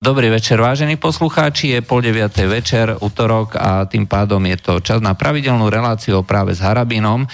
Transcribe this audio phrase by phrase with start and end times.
[0.00, 4.96] Dobrý večer, vážení poslucháči, je pol deviatej večer, útorok a tým pádom je to čas
[5.04, 7.20] na pravidelnú reláciu práve s Harabinom.
[7.20, 7.28] E,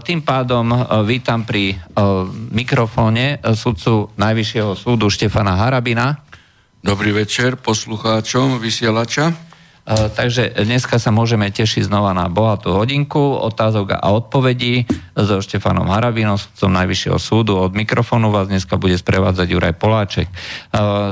[0.00, 1.84] tým pádom e, vítam pri e,
[2.48, 6.16] mikrofóne sudcu Najvyššieho súdu Štefana Harabina.
[6.80, 9.47] Dobrý večer poslucháčom vysielača.
[9.88, 14.84] Eh, takže dneska sa môžeme tešiť znova na bohatú hodinku otázok a odpovedí
[15.16, 17.56] so Štefanom Harabinom, sudcom Najvyššieho súdu.
[17.56, 20.28] Od mikrofónu vás dneska bude sprevádzať Juraj Poláček.
[20.28, 20.36] Eh,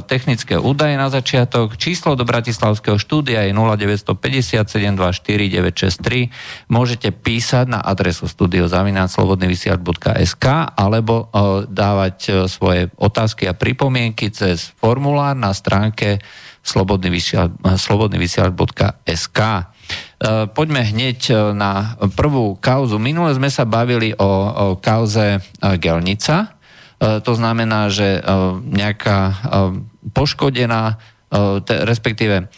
[0.05, 1.81] technické údaje na začiatok.
[1.81, 6.29] Číslo do Bratislavského štúdia je 0950 724 963.
[6.69, 10.45] Môžete písať na adresu studiozavináčslobodnyvysiaľ.sk
[10.77, 16.21] alebo eh, dávať svoje otázky a pripomienky cez formulár na stránke
[16.67, 19.39] slobodnyvysielač.sk.
[19.39, 19.63] E,
[20.51, 22.99] poďme hneď e, na prvú kauzu.
[22.99, 25.41] Minule sme sa bavili o, o kauze e,
[25.79, 26.59] Gelnica.
[26.97, 28.25] To znamená, že
[28.65, 29.37] nejaká
[30.17, 30.97] poškodená
[31.69, 32.49] respektíve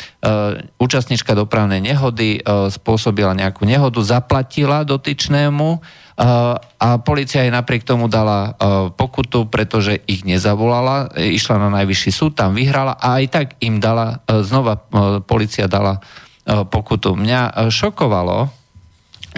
[0.78, 5.82] účastnička dopravnej nehody spôsobila nejakú nehodu, zaplatila dotyčnému
[6.18, 8.58] a policia aj napriek tomu dala
[8.98, 14.18] pokutu, pretože ich nezavolala, išla na najvyšší súd, tam vyhrala a aj tak im dala,
[14.26, 14.82] znova
[15.22, 16.02] policia dala
[16.42, 17.14] pokutu.
[17.14, 18.50] Mňa šokovalo,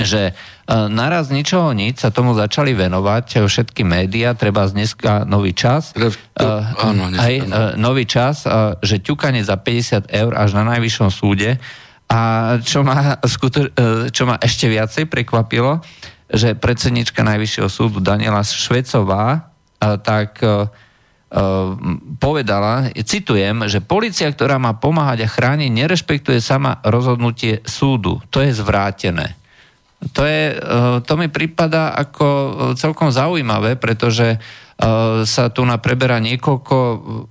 [0.00, 0.32] že
[0.70, 5.92] naraz ničoho nič sa tomu začali venovať všetky médiá, treba z dneska nový čas.
[5.92, 6.46] To,
[6.80, 7.34] áno, aj,
[7.76, 8.48] nový čas,
[8.80, 11.60] že ťukanie za 50 eur až na najvyššom súde
[12.08, 12.20] a
[12.62, 13.68] čo ma, skuto,
[14.08, 15.84] čo ma ešte viacej prekvapilo,
[16.30, 19.50] že predsednička Najvyššieho súdu Daniela Švecová
[19.80, 20.56] tak e, e,
[22.20, 28.20] povedala, citujem, že policia, ktorá má pomáhať a chrániť, nerešpektuje sama rozhodnutie súdu.
[28.28, 29.36] To je zvrátené.
[30.16, 32.26] To, je, e, to mi prípada ako
[32.76, 34.40] celkom zaujímavé, pretože
[35.28, 36.76] sa tu na preberá niekoľko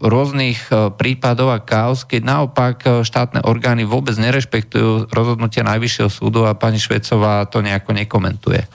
[0.06, 0.70] rôznych
[1.02, 7.50] prípadov a kaos, keď naopak štátne orgány vôbec nerešpektujú rozhodnutia Najvyššieho súdu a pani Švecová
[7.50, 8.70] to nejako nekomentuje.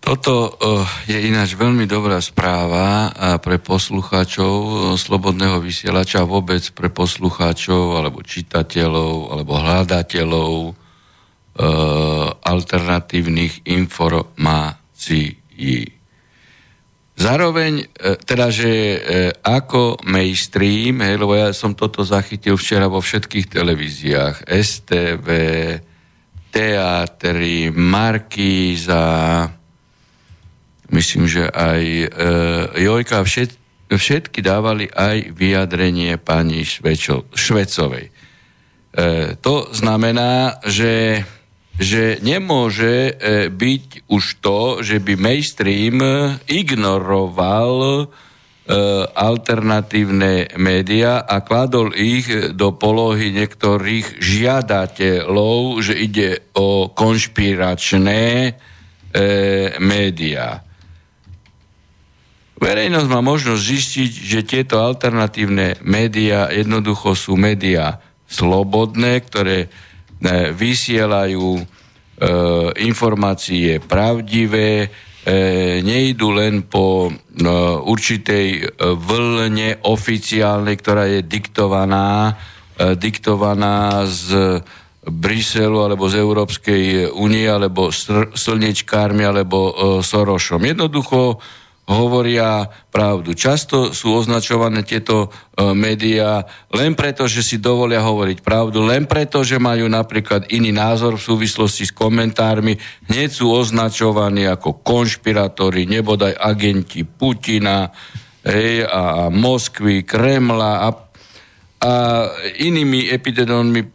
[0.00, 3.12] Toto eh, je ináč veľmi dobrá správa
[3.44, 10.72] pre poslucháčov eh, Slobodného vysielača, vôbec pre poslucháčov alebo čitateľov alebo hľadateľov e,
[12.40, 15.36] alternatívnych informácií.
[17.20, 18.98] Zároveň, e, teda, že e,
[19.44, 25.28] ako mainstream, hej, lebo ja som toto zachytil včera vo všetkých televíziách, STV,
[26.50, 29.46] teatry, Markíza,
[30.90, 32.06] myslím, že aj e,
[32.82, 33.50] Jojka, všet,
[33.90, 38.10] všetky dávali aj vyjadrenie pani Švečo, Švecovej.
[38.10, 38.12] E,
[39.38, 41.22] to znamená, že,
[41.78, 46.02] že nemôže e, byť už to, že by mainstream
[46.50, 48.29] ignoroval E,
[49.14, 58.50] alternatívne médiá a kladol ich do polohy niektorých žiadateľov, že ide o konšpiračné e,
[59.82, 60.62] médiá.
[62.60, 67.98] Verejnosť má možnosť zistiť, že tieto alternatívne médiá jednoducho sú médiá
[68.30, 69.68] slobodné, ktoré e,
[70.54, 71.64] vysielajú e,
[72.86, 74.92] informácie pravdivé,
[75.24, 78.62] e, nejdu len po no, určitej e,
[78.96, 82.36] vlne oficiálnej, ktorá je diktovaná,
[82.78, 84.60] e, diktovaná z
[85.00, 87.88] Bruselu alebo z Európskej únie alebo
[88.36, 89.72] slnečkármi alebo e,
[90.04, 90.60] Sorošom.
[90.60, 91.40] Jednoducho
[91.90, 93.34] hovoria pravdu.
[93.34, 99.42] Často sú označované tieto e, médiá len preto, že si dovolia hovoriť pravdu, len preto,
[99.42, 102.78] že majú napríklad iný názor v súvislosti s komentármi,
[103.10, 107.90] hneď sú označovaní ako konšpirátori, nebodaj agenti Putina
[108.46, 110.88] hej, a, Moskvy, Kremla a,
[111.82, 111.92] a
[112.62, 113.88] inými epidémami e,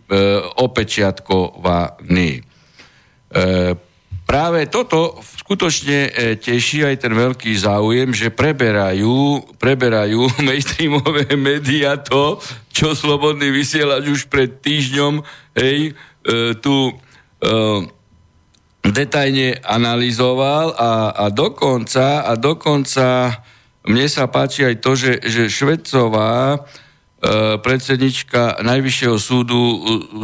[0.59, 2.43] opečiatkovaní.
[3.31, 3.75] E,
[4.25, 12.41] práve toto skutočne e, teší aj ten veľký záujem, že preberajú, preberajú mainstreamové médiá to,
[12.73, 15.21] čo Slobodný vysielač už pred týždňom
[15.55, 15.93] hej,
[16.25, 16.93] e, tu e,
[18.85, 23.39] detajne analyzoval a, a dokonca, a dokonca
[23.85, 26.65] mne sa páči aj to, že, že Švedcová
[27.61, 29.77] predsednička Najvyššieho súdu e,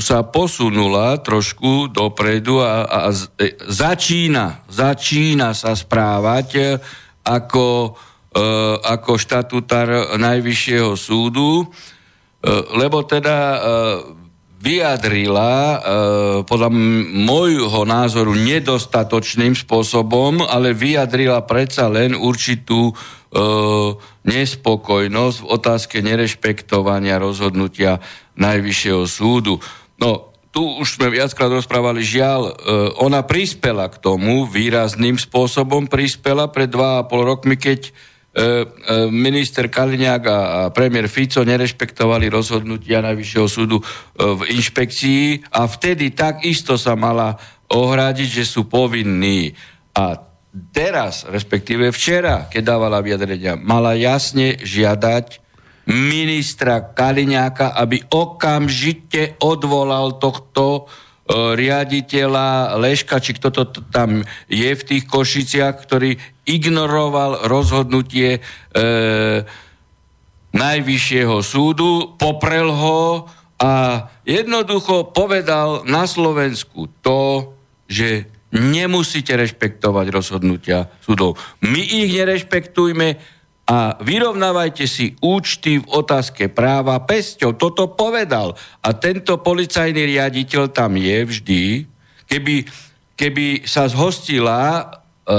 [0.03, 2.99] sa posunula trošku dopredu a, a
[3.41, 6.77] e, začína, začína sa správať
[7.21, 7.93] ako,
[8.81, 11.69] ako štatutár Najvyššieho súdu,
[12.73, 13.37] lebo teda
[14.61, 15.77] vyjadrila e,
[16.45, 16.69] podľa
[17.25, 22.93] môjho názoru nedostatočným spôsobom, ale vyjadrila predsa len určitú e,
[24.21, 27.97] nespokojnosť v otázke nerešpektovania rozhodnutia
[28.37, 29.57] Najvyššieho súdu.
[29.97, 32.53] No, tu už sme viackrát rozprávali, žiaľ, e,
[33.01, 37.89] ona prispela k tomu výrazným spôsobom, prispela pred dva a pol rokmi, keď
[39.11, 40.37] minister Kaliňák a
[40.71, 43.85] premiér Fico nerešpektovali rozhodnutia Najvyššieho súdu e,
[44.23, 47.35] v inšpekcii a vtedy takisto sa mala
[47.67, 49.51] ohradiť, že sú povinní.
[49.91, 50.15] A
[50.71, 55.43] teraz, respektíve včera, keď dávala vyjadrenia, mala jasne žiadať
[55.91, 60.87] ministra Kaliňáka, aby okamžite odvolal tohto
[61.31, 68.39] riaditeľa Leška, či kto to tam je v tých Košiciach, ktorý ignoroval rozhodnutie e,
[70.51, 73.23] Najvyššieho súdu, poprel ho
[73.55, 77.55] a jednoducho povedal na Slovensku to,
[77.87, 81.39] že nemusíte rešpektovať rozhodnutia súdov.
[81.63, 83.15] My ich nerešpektujme
[83.71, 87.55] a vyrovnávajte si účty v otázke práva pesťou.
[87.55, 88.51] Toto povedal.
[88.83, 91.63] A tento policajný riaditeľ tam je vždy.
[92.27, 92.67] Keby,
[93.15, 94.91] keby sa zhostila
[95.21, 95.35] E,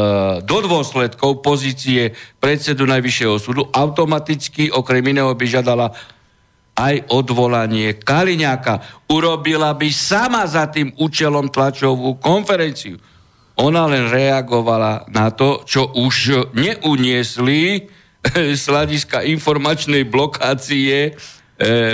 [0.46, 5.90] do dôsledkov pozície predsedu Najvyššieho súdu automaticky okrem iného by žiadala
[6.79, 9.05] aj odvolanie Kaliňáka.
[9.11, 12.96] Urobila by sama za tým účelom tlačovú konferenciu.
[13.58, 17.90] Ona len reagovala na to, čo už neuniesli
[18.60, 21.12] z hľadiska informačnej blokácie e,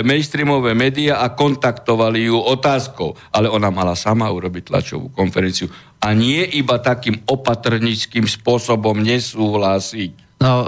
[0.05, 3.17] mainstreamové médiá a kontaktovali ju otázkou.
[3.33, 5.67] Ale ona mala sama urobiť tlačovú konferenciu
[5.99, 10.28] a nie iba takým opatrnickým spôsobom nesúhlasiť.
[10.39, 10.67] No, e,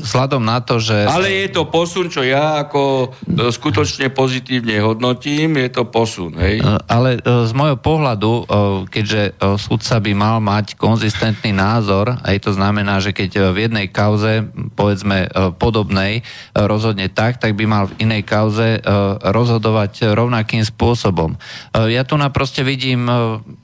[0.00, 1.04] vzhľadom na to, že...
[1.04, 6.64] Ale je to posun, čo ja ako e, skutočne pozitívne hodnotím, je to posun, hej?
[6.64, 8.48] E, ale z môjho pohľadu,
[8.88, 14.48] keďže sudca by mal mať konzistentný názor, aj to znamená, že keď v jednej kauze,
[14.72, 15.28] povedzme
[15.60, 16.24] podobnej,
[16.56, 18.80] rozhodne tak, tak by mal v inej kauze
[19.20, 21.36] rozhodovať rovnakým spôsobom.
[21.72, 23.08] Ja tu naproste vidím,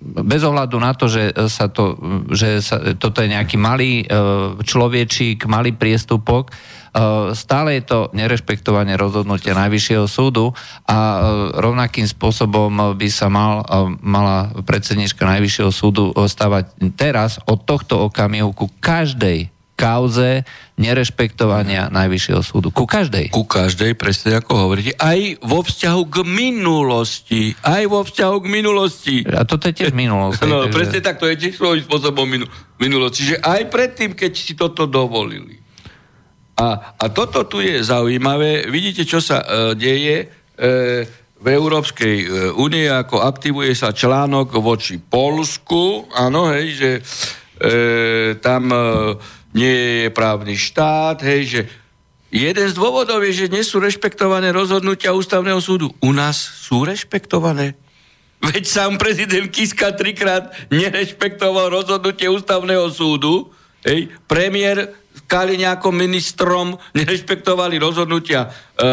[0.00, 1.96] bez ohľadu na to, že, sa to,
[2.32, 4.04] že sa, toto je nejaký malý
[4.64, 6.52] človečík, hriešik, malý priestupok, e,
[7.38, 10.50] stále je to nerešpektovanie rozhodnutia Najvyššieho súdu
[10.90, 11.18] a e,
[11.62, 18.50] rovnakým spôsobom by sa mal, e, mala predsednička Najvyššieho súdu stávať teraz od tohto okamihu
[18.50, 20.42] ku každej kauze
[20.74, 22.74] nerešpektovania Najvyššieho súdu.
[22.74, 23.30] Ku každej.
[23.30, 24.98] Ku každej, presne ako hovoríte.
[24.98, 27.54] Aj vo vzťahu k minulosti.
[27.62, 29.16] Aj vo vzťahu k minulosti.
[29.30, 30.42] A toto je tiež minulosť.
[30.48, 30.74] No, takže...
[30.74, 32.26] presne tak, to je tiež svojím spôsobom
[32.80, 33.14] minulosť.
[33.14, 35.60] Čiže aj predtým, keď si toto dovolili.
[36.58, 38.66] A, a toto tu je zaujímavé.
[38.66, 39.46] Vidíte, čo sa e,
[39.78, 40.26] deje e,
[41.38, 42.26] v Európskej e,
[42.58, 46.10] únie, ako aktivuje sa článok voči Polsku.
[46.10, 47.00] Áno, hej, že e,
[48.42, 48.62] tam...
[48.74, 51.60] E, nie je právny štát, hej, že
[52.28, 55.92] jeden z dôvodov je, že nie sú rešpektované rozhodnutia ústavného súdu.
[56.04, 57.76] U nás sú rešpektované.
[58.38, 63.50] Veď sám prezident Kiska trikrát nerešpektoval rozhodnutie ústavného súdu.
[63.82, 64.14] Hej.
[64.30, 64.94] Premiér
[65.26, 68.90] Kaliňákom ministrom nerešpektovali rozhodnutia e, e,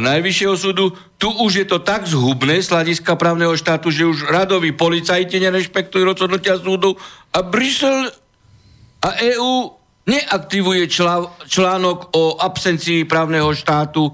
[0.00, 0.94] Najvyššieho súdu.
[1.18, 6.06] Tu už je to tak zhubné z hľadiska právneho štátu, že už radoví policajti nerešpektujú
[6.06, 6.94] rozhodnutia súdu
[7.34, 8.14] a Brusel
[9.08, 9.72] a EÚ
[10.06, 14.12] neaktivuje člá, článok o absencii právneho štátu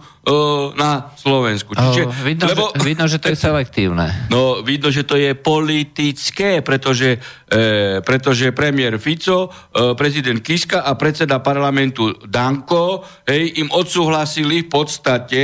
[0.75, 1.77] na Slovensku.
[1.77, 4.29] Čiže, oh, vidno, lebo, že, vidno, že to je selektívne.
[4.33, 10.97] No, vidno, že to je politické, pretože, e, pretože premiér Fico, e, prezident Kiska a
[10.97, 15.43] predseda parlamentu Danko hej, im odsúhlasili v podstate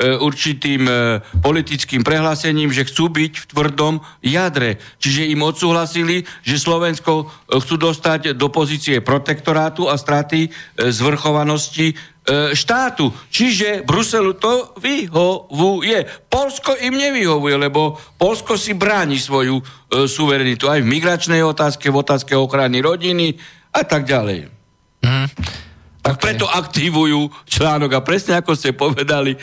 [0.00, 3.94] E, určitým e, politickým prehlásením, že chcú byť v tvrdom
[4.24, 4.80] jadre.
[4.96, 10.48] Čiže im odsúhlasili, že Slovensko e, chcú dostať do pozície protektorátu a straty
[10.80, 11.92] zvrchovanosti
[12.54, 13.10] štátu.
[13.32, 16.28] Čiže Bruselu to vyhovuje.
[16.28, 19.58] Polsko im nevyhovuje, lebo Polsko si bráni svoju
[20.06, 23.34] suverenitu aj v migračnej otázke, v otázke ochrany rodiny
[23.74, 24.46] a tak ďalej.
[25.02, 25.26] Mm.
[26.00, 26.24] Tak okay.
[26.32, 29.36] preto aktivujú článok a presne ako ste povedali,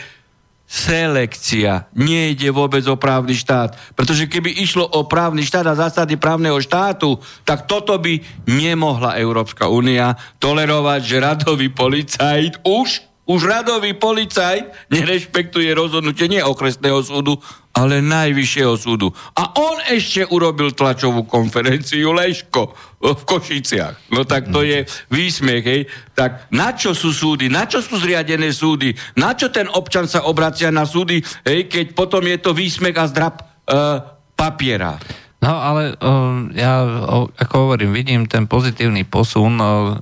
[0.68, 1.88] selekcia.
[1.96, 3.72] Nejde vôbec o právny štát.
[3.96, 7.16] Pretože keby išlo o právny štát a zásady právneho štátu,
[7.48, 15.68] tak toto by nemohla Európska únia tolerovať, že radový policajt už už radový policajt nerešpektuje
[15.76, 17.36] rozhodnutie nie okresného súdu,
[17.76, 19.12] ale najvyššieho súdu.
[19.36, 24.10] A on ešte urobil tlačovú konferenciu Leško v Košiciach.
[24.10, 25.82] No tak to je výsmiech, hej.
[26.16, 30.24] Tak na čo sú súdy, na čo sú zriadené súdy, na čo ten občan sa
[30.24, 34.02] obracia na súdy, hej, keď potom je to výsmech a zdrab uh,
[34.34, 34.96] papiera.
[35.38, 39.54] No ale uh, ja, uh, ako hovorím, vidím ten pozitívny posun.
[39.60, 39.94] Uh,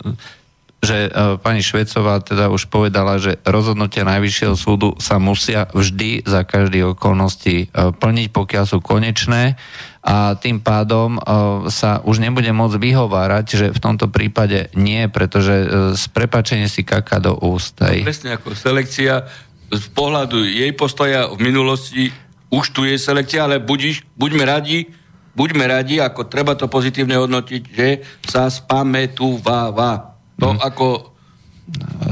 [0.87, 6.47] že uh, pani Švecová teda už povedala, že rozhodnutia Najvyššieho súdu sa musia vždy za
[6.47, 9.59] každý okolnosti uh, plniť, pokiaľ sú konečné
[10.07, 15.67] a tým pádom uh, sa už nebude môcť vyhovárať, že v tomto prípade nie, pretože
[15.99, 17.75] z prepačenie si kaká do úst.
[17.83, 18.07] Hej.
[18.07, 19.27] Presne ako selekcia
[19.67, 22.15] z pohľadu jej postoja v minulosti
[22.51, 24.87] už tu je selekcia, ale budiš, buďme radi,
[25.35, 27.89] buďme radi, ako treba to pozitívne hodnotiť, že
[28.23, 30.16] sa spametúváva.
[30.41, 30.61] To mm.
[30.61, 31.17] ako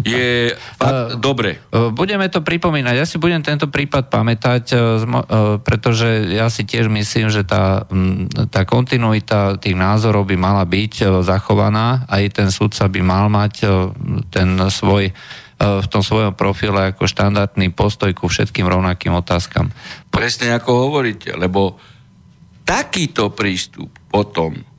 [0.02, 1.62] je fakt uh, dobre.
[1.71, 2.95] Uh, budeme to pripomínať.
[2.99, 8.26] Ja si budem tento prípad pamätať, uh, pretože ja si tiež myslím, že tá, um,
[8.50, 12.02] tá kontinuita tých názorov by mala byť zachovaná.
[12.11, 13.54] Aj ten sudca by mal mať
[14.35, 15.14] ten svoj
[15.54, 19.71] v tom svojom profile ako štandardný postoj ku všetkým rovnakým otázkam.
[20.11, 21.78] Presne ako hovoríte, lebo
[22.66, 24.74] takýto prístup potom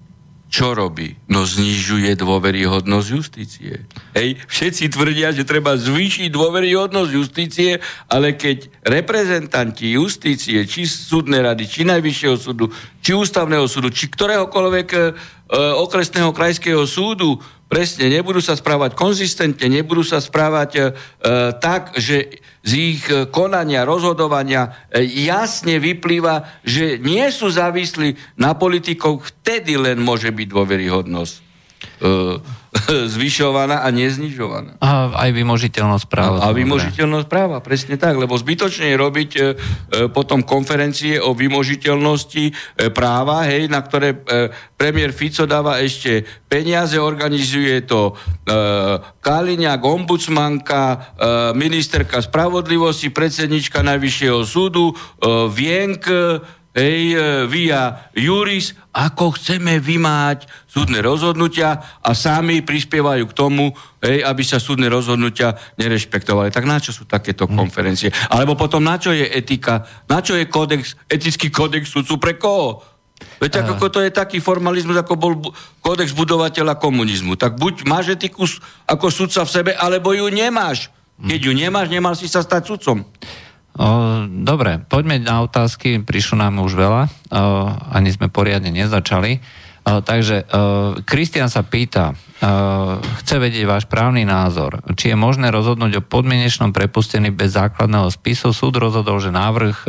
[0.55, 1.19] čo robí?
[1.27, 3.83] No znižuje dôveryhodnosť justície.
[4.15, 11.67] Hej, všetci tvrdia, že treba zvýšiť dôveryhodnosť justície, ale keď reprezentanti justície, či súdnej rady,
[11.67, 12.71] či najvyššieho súdu,
[13.03, 14.99] či ústavného súdu, či ktoréhokoľvek e,
[15.75, 17.35] okresného krajského súdu
[17.65, 20.81] presne nebudú sa správať konzistentne, nebudú sa správať e,
[21.57, 28.53] tak, že z ich e, konania, rozhodovania e, jasne vyplýva, že nie sú závislí na
[28.57, 31.33] politikov, vtedy len môže byť dôveryhodnosť.
[32.01, 32.65] E,
[33.15, 34.77] zvyšovaná a neznižovaná.
[34.83, 36.37] A aj vymožiteľnosť práva.
[36.43, 39.45] A, a vymožiteľnosť práva, presne tak, lebo zbytočne je robiť e, e,
[40.11, 42.53] potom konferencie o vymožiteľnosti e,
[42.91, 48.13] práva, hej, na ktoré e, premiér Fico dáva ešte peniaze, organizuje to e,
[49.23, 50.97] Kaliňák, ombudsmanka, e,
[51.55, 54.95] ministerka spravodlivosti, predsednička Najvyššieho súdu, e,
[55.47, 56.03] Vienk,
[56.75, 63.71] hej, e, via juris, ako chceme vymáť súdne rozhodnutia a sami prispievajú k tomu,
[64.03, 66.51] hej, aby sa súdne rozhodnutia nerešpektovali.
[66.51, 67.55] Tak na čo sú takéto mhm.
[67.55, 68.11] konferencie?
[68.27, 69.87] Alebo potom na čo je etika?
[70.11, 72.83] Na čo je kodex, etický kodex súdcu pre koho?
[73.39, 73.79] Veď uh.
[73.79, 75.33] ako to je taký formalizmus, ako bol
[75.79, 77.39] kódex budovateľa komunizmu.
[77.39, 78.43] Tak buď máš etiku
[78.83, 80.91] ako sudca v sebe, alebo ju nemáš.
[81.15, 83.07] Keď ju nemáš, nemal si sa stať sudcom.
[84.25, 87.11] Dobre, poďme na otázky, prišlo nám už veľa,
[87.91, 89.43] ani sme poriadne nezačali.
[89.85, 90.49] O, takže
[91.05, 92.17] Kristian sa pýta,
[93.21, 94.81] chce vedieť váš právny názor.
[94.97, 98.49] Či je možné rozhodnúť o podmienečnom prepustení bez základného spisu?
[98.49, 99.85] Súd rozhodol, že návrh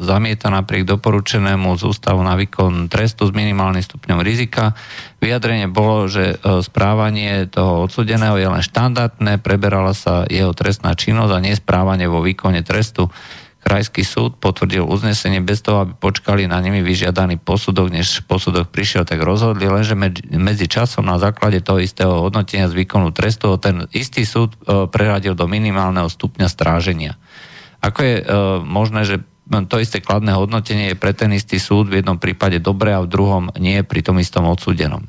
[0.00, 4.72] zamieta napriek doporučenému z ústavu na výkon trestu s minimálnym stupňom rizika.
[5.18, 11.42] Vyjadrenie bolo, že správanie toho odsudeného je len štandardné, preberala sa jeho trestná činnosť a
[11.42, 13.10] nie správanie vo výkone trestu.
[13.60, 19.04] Krajský súd potvrdil uznesenie bez toho, aby počkali na nimi vyžiadaný posudok, než posudok prišiel,
[19.04, 19.92] tak rozhodli, lenže
[20.32, 25.36] medzi časom na základe toho istého hodnotenia z výkonu trestu ten istý súd e, preradil
[25.36, 27.20] do minimálneho stupňa stráženia.
[27.84, 28.24] Ako je e,
[28.64, 29.16] možné, že
[29.68, 33.12] to isté kladné hodnotenie je pre ten istý súd v jednom prípade dobré a v
[33.12, 35.04] druhom nie pri tom istom odsúdenom?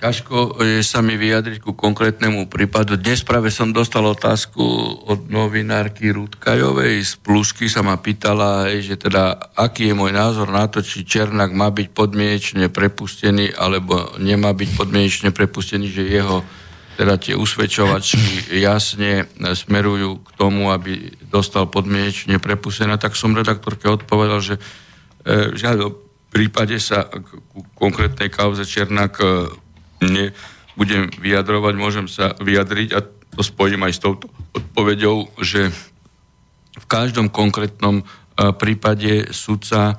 [0.00, 2.96] Ťažko je sa mi vyjadriť ku konkrétnemu prípadu.
[2.96, 4.64] Dnes práve som dostal otázku
[5.04, 10.64] od novinárky Rudkajovej z Plusky, sa ma pýtala, že teda aký je môj názor na
[10.72, 16.48] to, či Černák má byť podmienečne prepustený, alebo nemá byť podmienečne prepustený, že jeho
[16.96, 22.96] teda tie usvedčovačky jasne smerujú k tomu, aby dostal podmienečne prepustený.
[22.96, 24.60] Tak som redaktorke odpovedal, že e,
[25.52, 25.92] v žiadnom
[26.32, 27.04] prípade sa
[27.52, 29.24] ku konkrétnej kauze Černák e,
[30.00, 33.00] nebudem vyjadrovať, môžem sa vyjadriť a
[33.36, 35.70] to spojím aj s touto odpovedou, že
[36.76, 38.04] v každom konkrétnom e,
[38.56, 39.98] prípade sudca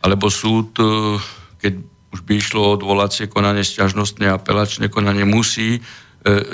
[0.00, 1.18] alebo súd, e,
[1.58, 1.72] keď
[2.10, 5.80] už by išlo odvolacie konanie, sťažnostné a apelačné konanie, musí e,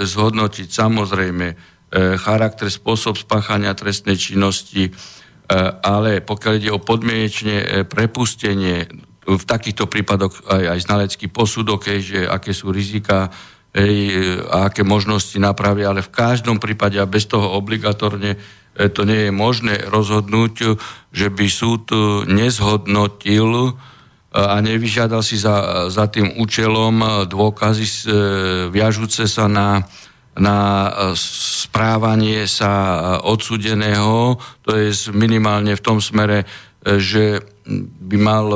[0.04, 4.90] zhodnotiť samozrejme charakter, spôsob spáchania trestnej činnosti,
[5.86, 8.90] ale pokiaľ ide o podmienečne prepustenie,
[9.26, 13.34] v takýchto prípadoch aj, aj znalecký posudok, hej, že aké sú rizika
[13.74, 14.14] hej,
[14.46, 18.38] a aké možnosti napravy, ale v každom prípade a bez toho obligatorne e,
[18.88, 20.78] to nie je možné rozhodnúť,
[21.10, 21.98] že by súd e,
[22.30, 23.72] nezhodnotil e,
[24.32, 27.84] a nevyžiadal si za, za tým účelom dôkazy
[28.70, 29.82] viažúce sa na
[30.36, 36.44] na správanie sa odsudeného, to je minimálne v tom smere,
[36.86, 37.42] že
[37.98, 38.46] by mal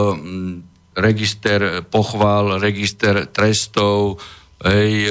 [0.95, 4.23] register pochval, register trestov,
[4.63, 5.11] hej,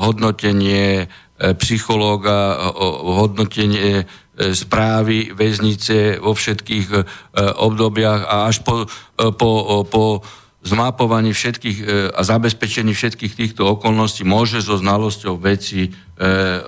[0.00, 1.12] hodnotenie
[1.60, 2.72] psychológa,
[3.20, 6.88] hodnotenie správy väznice vo všetkých
[7.36, 8.88] obdobiach a až po,
[9.36, 10.24] po, po
[10.64, 15.90] zmapovaní všetkých e, a zabezpečení všetkých týchto okolností môže so znalosťou veci e,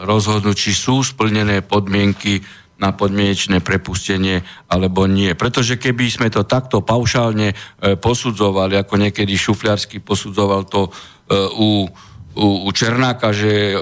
[0.05, 2.45] rozhodnúť, či sú splnené podmienky
[2.76, 5.33] na podmienečné prepustenie alebo nie.
[5.33, 7.54] Pretože keby sme to takto paušálne e,
[7.97, 10.92] posudzovali, ako niekedy Šufliarsky posudzoval to
[11.59, 11.83] u,
[12.38, 13.75] u, u Černáka, že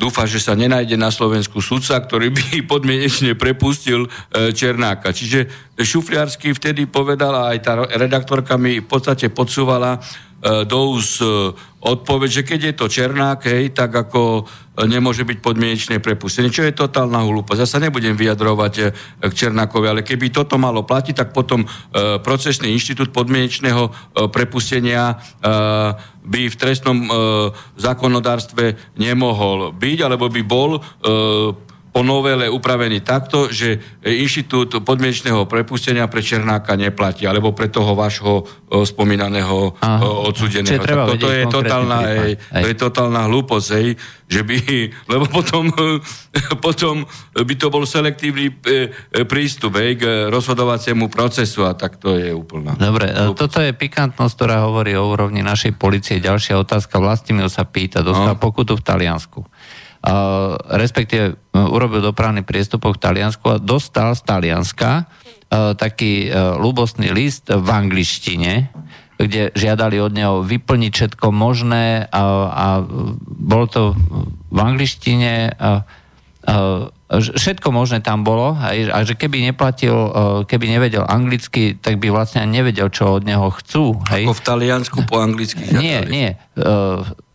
[0.00, 5.12] dúfa, že sa nenájde na Slovensku sudca, ktorý by podmienečne prepustil e, Černáka.
[5.12, 5.44] Čiže
[5.76, 11.52] Šufliarsky vtedy povedala, aj tá redaktorka mi v podstate podsúvala e, do ús e,
[11.84, 14.48] odpoveď, že keď je to Černák, hej, tak ako
[14.80, 17.20] nemôže byť podmienečné prepustenie, čo je totálna.
[17.52, 18.74] Ja sa nebudem vyjadrovať
[19.28, 21.68] k Černákovi, ale keby toto malo platiť, tak potom
[22.24, 23.92] procesný inštitút podmienečného
[24.32, 25.20] prepustenia
[26.24, 27.08] by v trestnom e,
[27.80, 30.80] zákonodárstve nemohol byť, alebo by bol e,
[31.90, 38.46] po novele upravený takto, že inštitút podmienečného prepustenia pre Černáka neplatí, alebo pre toho vášho
[38.70, 39.98] o, spomínaného Aha.
[40.30, 40.78] odsudeného.
[40.86, 43.88] To, to, je totálna, ej, to je totálna hlúposť, ej,
[44.30, 44.56] že by,
[45.12, 45.74] lebo potom,
[46.64, 47.02] potom
[47.34, 48.54] by to bol selektívny e,
[49.10, 52.78] e, prístup ej, k rozhodovaciemu procesu a tak to je úplná.
[52.78, 53.40] Dobre, e, hlúposť.
[53.42, 56.22] toto je pikantnosť, ktorá hovorí o úrovni našej policie.
[56.22, 58.42] Ďalšia otázka, Vlastimil sa pýta, dostal no.
[58.42, 59.42] pokutu v Taliansku
[60.80, 65.04] respektíve e, urobil dopravný priestupok v Taliansku a dostal z Talianska e,
[65.76, 68.72] taký e, ľubostný list v angličtine,
[69.20, 72.66] kde žiadali od neho vyplniť všetko možné a, a
[73.28, 73.82] bolo to
[74.48, 75.70] v angličtine a, a,
[77.20, 79.92] všetko možné tam bolo a, a že keby neplatil,
[80.48, 84.00] keby nevedel anglicky, tak by vlastne nevedel, čo od neho chcú.
[84.08, 84.24] Hej.
[84.30, 85.60] Ako v Taliansku po anglicky?
[85.76, 86.40] Nie, nie.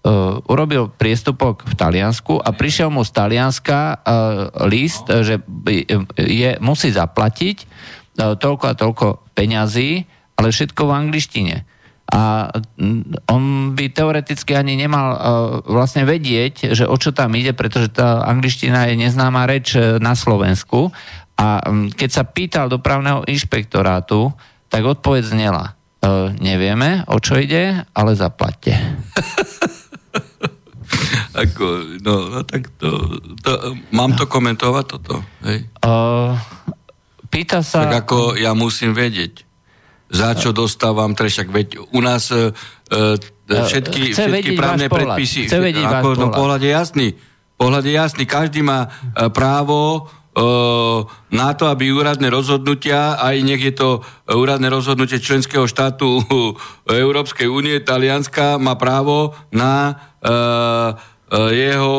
[0.05, 5.25] Uh, urobil priestupok v Taliansku a prišiel mu z Talianska uh, list, no.
[5.25, 5.41] že
[6.21, 10.05] je, musí zaplatiť uh, toľko a toľko peňazí,
[10.37, 11.55] ale všetko v angličtine.
[12.13, 12.53] A
[13.33, 15.17] on by teoreticky ani nemal uh,
[15.65, 20.93] vlastne vedieť, že o čo tam ide, pretože tá angličtina je neznáma reč na Slovensku.
[21.33, 24.29] A um, keď sa pýtal dopravného inšpektorátu,
[24.69, 25.73] tak odpoveď znela.
[26.05, 28.77] Uh, nevieme, o čo ide, ale zaplatte.
[31.35, 31.65] Ako,
[31.99, 33.51] no, no tak to, to,
[33.91, 35.67] mám to komentovať toto, hej?
[35.83, 36.39] Uh,
[37.27, 37.83] pýta sa...
[37.91, 39.43] Tak ako ja musím vedieť,
[40.07, 42.55] za čo dostávam trešak, veď u nás uh,
[43.47, 45.51] všetky, všetky právne predpisy...
[45.51, 47.07] Chce vedieť ako, no, pohľad je jasný.
[47.59, 48.23] Pohľad je jasný.
[48.23, 50.07] Každý má uh, právo
[51.31, 53.89] na to, aby úradné rozhodnutia, aj nech je to
[54.27, 56.19] úradné rozhodnutie členského štátu
[56.91, 59.95] Európskej únie, Talianska, má právo na
[61.31, 61.93] jeho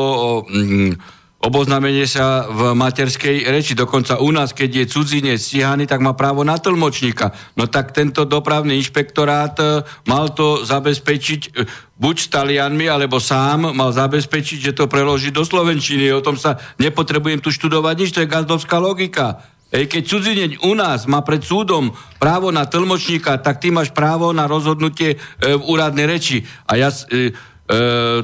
[1.47, 3.79] oboznámenie sa v materskej reči.
[3.79, 7.31] Dokonca u nás, keď je cudzinec stíhaný, tak má právo na tlmočníka.
[7.55, 11.55] No tak tento dopravný inšpektorát mal to zabezpečiť
[11.97, 16.11] buď s Talianmi, alebo sám mal zabezpečiť, že to preloží do Slovenčiny.
[16.13, 19.45] O tom sa nepotrebujem tu študovať nič, to je gazdovská logika.
[19.67, 21.91] Ej, keď cudzinec u nás má pred súdom
[22.23, 26.47] právo na tlmočníka, tak ty máš právo na rozhodnutie e, v úradnej reči.
[26.71, 27.56] A ja, e, e,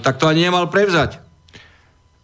[0.02, 1.22] tak to ani nemal prevzať.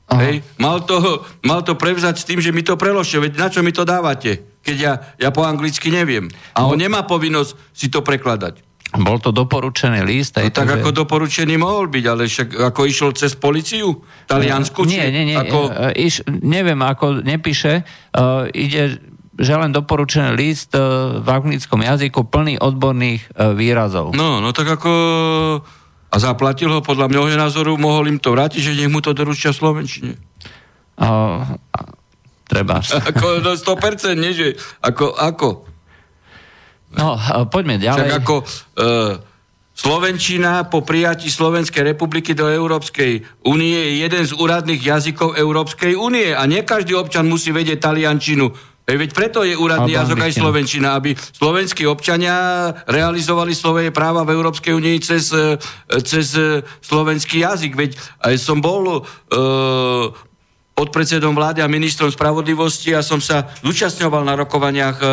[0.09, 3.21] Hej, mal, to, mal to prevzať s tým, že mi to preložte.
[3.21, 6.33] Veď na čo mi to dávate, keď ja, ja po anglicky neviem.
[6.57, 8.65] A on nemá povinnosť si to prekladať.
[8.89, 10.41] Bol to doporučený list?
[10.41, 10.81] No, tak že...
[10.81, 14.01] ako doporučený mohol byť, ale však ako išiel cez policiu?
[14.25, 14.89] Taliansku?
[14.89, 15.37] Nie, nie, nie.
[15.37, 15.93] Ako...
[15.93, 17.85] E, iš, neviem, ako nepíše.
[18.17, 18.97] Uh, ide,
[19.37, 24.17] že len doporučený list uh, v anglickom jazyku plný odborných uh, výrazov.
[24.17, 24.93] No, no tak ako
[26.09, 29.53] a zaplatil ho, podľa môjho názoru, mohol im to vrátiť, že nech mu to doručia
[29.53, 30.13] v Slovenčine.
[30.97, 31.45] Uh,
[32.49, 32.81] treba.
[32.81, 35.49] ako, no 100%, nie, že ako, ako?
[36.97, 37.21] No,
[37.53, 38.09] poďme ďalej.
[38.09, 39.13] Však ako uh,
[39.79, 46.35] Slovenčina po prijatí Slovenskej republiky do Európskej únie je jeden z úradných jazykov Európskej únie
[46.35, 48.51] a nie každý občan musí vedieť taliančinu
[48.89, 54.73] Veď preto je úradný jazyk aj Slovenčina, aby slovenskí občania realizovali svoje práva v Európskej
[54.73, 55.61] únii cez, e,
[56.01, 57.77] cez e, slovenský jazyk.
[57.77, 57.91] Veď
[58.25, 59.05] aj som bol uh,
[60.73, 65.11] pod predsedom vlády a ministrom spravodlivosti a som sa zúčastňoval na rokovaniach uh,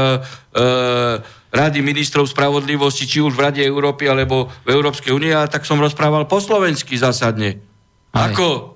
[0.55, 5.63] uh, Rady ministrov spravodlivosti, či už v Rade Európy alebo v Európskej únii, a tak
[5.63, 7.63] som rozprával po slovensky zásadne.
[8.11, 8.29] Aj.
[8.29, 8.74] Ako?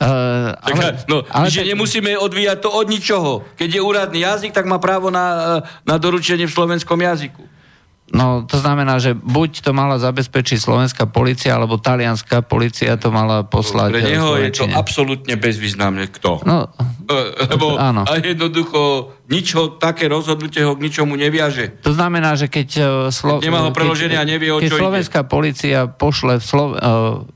[0.00, 1.76] Uh, ale, no, ale že tak...
[1.76, 3.44] nemusíme odvíjať to od ničoho.
[3.60, 7.44] Keď je úradný jazyk, tak má právo na, na doručenie v slovenskom jazyku.
[8.10, 13.46] No, to znamená, že buď to mala zabezpečiť slovenská policia, alebo talianská policia to mala
[13.46, 13.90] poslať.
[13.94, 16.10] Pre neho je to absolútne bezvýznamné.
[16.10, 16.42] Kto?
[16.42, 16.74] No,
[17.06, 18.02] e, Lebo áno.
[18.02, 21.78] a jednoducho nič ho, také rozhodnutie ho k ničomu neviaže.
[21.86, 22.82] To znamená, že keď, e,
[23.14, 25.30] Slo- Nemá ho preložené a nevie, o keď čo slovenská ide.
[25.30, 26.74] policia pošle v Slo-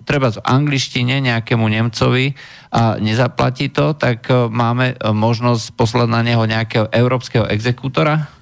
[0.02, 2.34] treba v angličtine nejakému Nemcovi
[2.74, 8.33] a nezaplatí to, tak máme možnosť poslať na neho nejakého európskeho exekútora?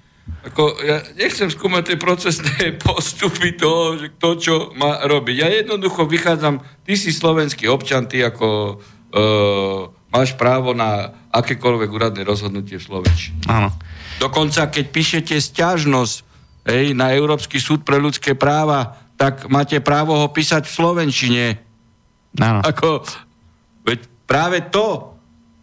[0.42, 5.36] Ako, ja nechcem skúmať tie procesné postupy toho, že kto čo má robiť.
[5.38, 12.22] Ja jednoducho vychádzam, ty si slovenský občan, ty ako uh, máš právo na akékoľvek úradné
[12.22, 13.42] rozhodnutie v Slovenčine.
[13.48, 13.70] Áno.
[14.20, 16.14] Dokonca, keď píšete stiažnosť
[16.68, 21.44] hej, na Európsky súd pre ľudské práva, tak máte právo ho písať v Slovenčine.
[22.38, 22.60] Áno.
[22.62, 23.06] Ako,
[23.86, 25.16] veď práve to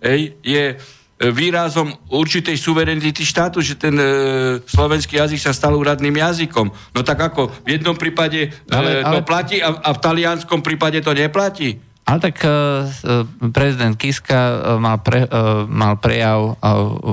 [0.04, 0.76] hej, je
[1.20, 4.08] výrazom určitej suverenity štátu, že ten e,
[4.64, 6.72] slovenský jazyk sa stal úradným jazykom.
[6.96, 9.20] No tak ako v jednom prípade e, ale, ale...
[9.20, 11.89] to platí a, a v talianskom prípade to neplatí?
[12.10, 12.90] Ale tak uh,
[13.54, 15.30] prezident Kiska uh, mal, pre,
[15.70, 16.58] mal prejav,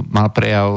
[0.08, 0.70] mal prejav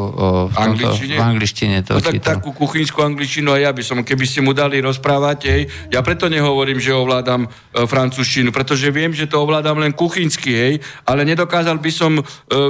[0.51, 1.87] v, tomto, v angličtine.
[1.87, 5.39] To no tak takú kuchynskú angličtinu aj ja by som, keby ste mu dali rozprávať,
[5.47, 10.51] hej, ja preto nehovorím, že ovládam uh, francúzštinu, pretože viem, že to ovládam len kuchynsky,
[10.51, 10.73] hej,
[11.07, 12.23] ale nedokázal by som uh,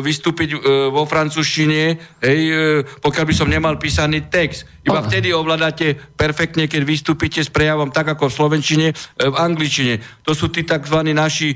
[0.05, 4.69] vystúpiť uh, vo francúzštine, hej, uh, pokiaľ by som nemal písaný text.
[4.89, 8.87] Iba vtedy ovládate perfektne, keď vystúpite s prejavom tak ako v slovenčine,
[9.21, 10.01] v angličine.
[10.25, 11.05] To sú tí tzv.
[11.13, 11.55] naši, e,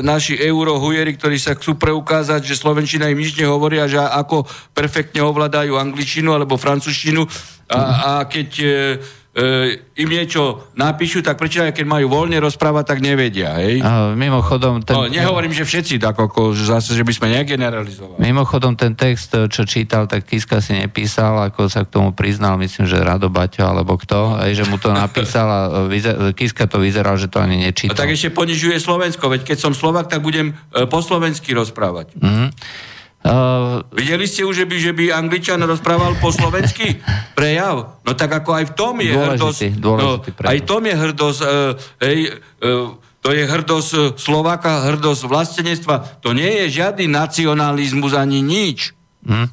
[0.00, 5.20] naši eurohujeri, ktorí sa chcú preukázať, že slovenčina im nič nehovorí a že ako perfektne
[5.24, 7.22] ovládajú angličinu alebo francúzštinu.
[7.70, 8.70] A, a keď e,
[9.34, 13.54] e, im niečo napíšu, tak prečo aj keď majú voľne rozprávať, tak nevedia.
[13.62, 13.82] Hej?
[13.82, 14.82] A mimochodom...
[14.82, 14.94] Ten...
[14.98, 18.18] No, nehovorím, že všetci, tak ako, zase, že by sme negeneralizovali.
[18.18, 22.90] Mimochodom ten text, čo čítal, tak Kiska si nepísal, ako sa k tomu priznal, myslím,
[22.90, 27.14] že Rado Baťo alebo kto, aj, že mu to napísal a vyzer, Kiska to vyzeral,
[27.14, 27.94] že to ani nečítal.
[27.94, 32.18] A tak ešte ponižuje Slovensko, veď keď som Slovak, tak budem e, po slovensky rozprávať.
[32.18, 32.48] Mm-hmm.
[33.20, 37.04] Uh, Videli ste už, že by, že by Angličan rozprával po slovensky
[37.38, 38.00] prejav?
[38.00, 39.60] No tak ako aj v tom je hrdosť.
[39.76, 41.40] No, aj v tom je hrdosť.
[41.44, 42.18] Uh, hej,
[42.64, 46.24] uh, to je hrdosť Slováka, hrdosť vlastenectva.
[46.24, 48.96] To nie je žiadny nacionalizmus ani nič.
[49.20, 49.52] Hmm.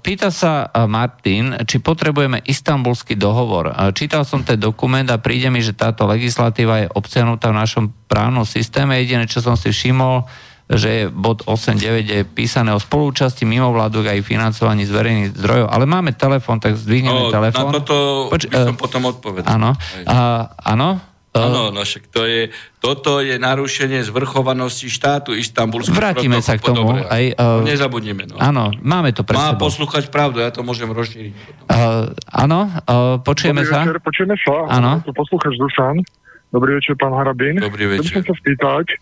[0.00, 3.70] Pýta sa Martin, či potrebujeme istambulský dohovor.
[3.92, 8.48] Čítal som ten dokument a príde mi, že táto legislatíva je obsiahnutá v našom právnom
[8.48, 8.96] systéme.
[8.96, 10.24] Jediné, čo som si všimol,
[10.64, 16.16] že bod 8.9 je písané o spolúčasti mimovládok aj financovaní z verejných zdrojov, ale máme
[16.16, 17.68] telefón, tak zdvihneme no, telefón.
[17.68, 17.96] Na toto
[18.32, 19.48] Poč- by som uh, potom odpovedal.
[19.60, 20.88] Áno, uh, áno.
[21.34, 26.94] Áno, no však to je, toto je narušenie zvrchovanosti štátu Istanbulského Vrátime sa k tomu.
[26.94, 28.30] Aj, uh, nezabudnime.
[28.30, 28.38] No.
[28.38, 29.66] Áno, máme to pre Má sebou.
[29.66, 31.34] poslúchať pravdu, ja to môžem rozšíriť.
[31.66, 33.82] Uh, áno, uh, počujeme Dobrý sa.
[33.82, 34.54] Večer, počujeme sa.
[34.78, 35.02] Áno.
[35.10, 36.06] Poslúchač Dušan.
[36.54, 37.58] Dobrý večer, pán Harabín.
[37.58, 38.22] Dobrý večer.
[38.22, 38.94] Chcem sa spýtať,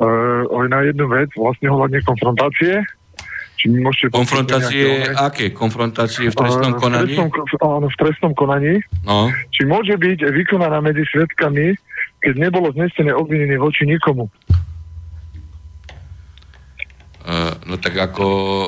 [0.00, 2.80] uh, na jednu vec, vlastne ohľadne konfrontácie.
[3.60, 5.44] Či mi môžete konfrontácie, nejaké, aké?
[5.54, 7.14] Konfrontácie v trestnom konaní?
[7.14, 7.30] V trestnom,
[7.62, 8.74] áno, v trestnom konaní.
[9.06, 9.30] No.
[9.54, 11.76] Či môže byť vykonaná medzi svetkami,
[12.18, 14.26] keď nebolo znesené obvinenie voči nikomu?
[17.22, 18.66] Uh, no tak ako uh,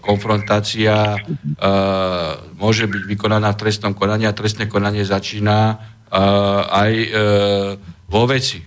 [0.00, 5.76] konfrontácia uh, môže byť vykonaná v trestnom konaní a trestné konanie začína
[6.10, 6.92] aj
[8.10, 8.58] vo veci.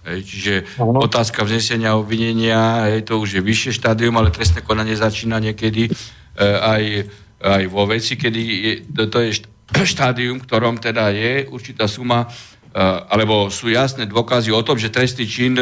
[0.00, 1.04] Hej, čiže ano.
[1.04, 5.90] otázka vznesenia obvinenia, hej, to už je vyššie štádium, ale trestné konanie začína niekedy e,
[6.40, 7.04] aj,
[7.44, 9.30] aj vo veci, kedy je, to, to je
[9.92, 12.80] štádium, ktorom teda je určitá suma, e,
[13.12, 15.52] alebo sú jasné dôkazy o tom, že trestný čin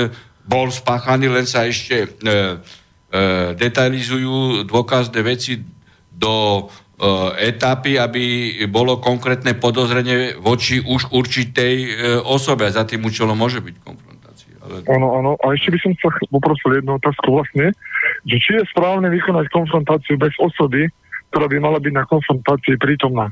[0.48, 2.40] bol spáchaný, len sa ešte e, e,
[3.58, 5.60] detalizujú dôkazné veci
[6.08, 6.62] do e,
[7.52, 8.24] etapy, aby
[8.70, 11.88] bolo konkrétne podozrenie voči už určitej e,
[12.22, 12.64] osobe.
[12.64, 14.17] A za tým účelom môže byť konfront.
[14.88, 15.30] Áno, áno.
[15.40, 17.72] A ešte by som sa poprosil jednu otázku vlastne,
[18.28, 20.88] že či je správne vykonať konfrontáciu bez osoby,
[21.32, 23.28] ktorá by mala byť na konfrontácii prítomná.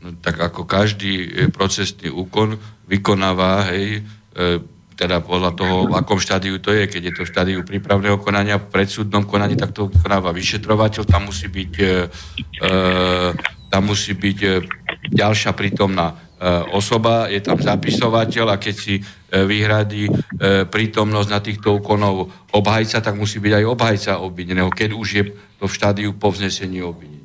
[0.00, 2.56] No, tak ako každý e, procesný úkon
[2.88, 4.00] vykonáva, hej,
[4.32, 4.64] e,
[5.00, 8.60] teda podľa toho, v akom štádiu to je, keď je to v štádiu prípravného konania,
[8.60, 11.88] v predsúdnom konaní, tak to vykonáva vyšetrovateľ, tam musí byť, e,
[12.60, 12.72] e,
[13.72, 14.48] tam musí byť e,
[15.08, 16.12] ďalšia prítomná
[16.72, 19.02] osoba, je tam zapisovateľ a keď si e,
[19.44, 20.12] vyhradí e,
[20.64, 25.24] prítomnosť na týchto úkonov obhajca, tak musí byť aj obhajca obvineného, keď už je
[25.60, 27.20] to v štádiu po vznesení obvinenia.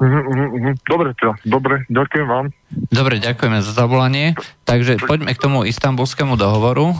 [0.00, 0.72] Uh-huh, uh-huh.
[0.88, 1.36] Dobre, teda.
[1.44, 2.46] Dobre, ďakujem vám.
[2.88, 4.32] Dobre, ďakujeme za zavolanie.
[4.64, 6.96] Takže poďme k tomu istambulskému dohovoru.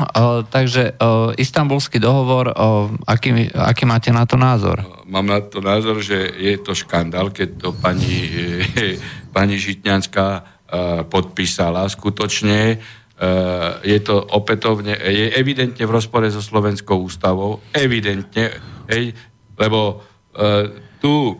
[0.53, 2.53] Takže o, istambulský dohovor,
[3.09, 4.85] aký, aký máte na to názor?
[5.09, 8.29] Mám na to názor, že je to škandál, keď to pani,
[9.37, 10.60] pani Žitňanská
[11.11, 11.91] podpísala.
[11.91, 12.79] Skutočne
[13.83, 17.61] je to opätovne, je evidentne v rozpore so Slovenskou ústavou.
[17.75, 18.55] Evidentne,
[18.87, 19.13] hej,
[19.59, 20.01] lebo
[21.03, 21.37] tu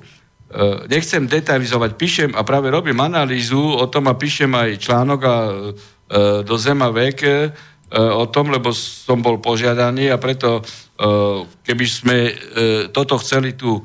[0.51, 5.35] Eh, nechcem detailizovať, píšem a práve robím analýzu o tom a píšem aj článok a,
[6.43, 7.23] do Zema vek
[7.95, 10.59] o tom, lebo som bol požiadaný a preto
[11.62, 12.19] keby sme
[12.90, 13.79] toto chceli tu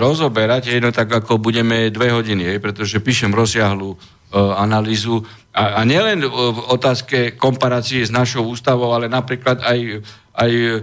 [0.00, 3.92] rozoberať, no tak ako budeme dve hodiny, pretože píšem rozsiahlu
[4.36, 10.06] analýzu a, a nielen v otázke komparácie s našou ústavou, ale napríklad aj
[10.40, 10.78] aj e,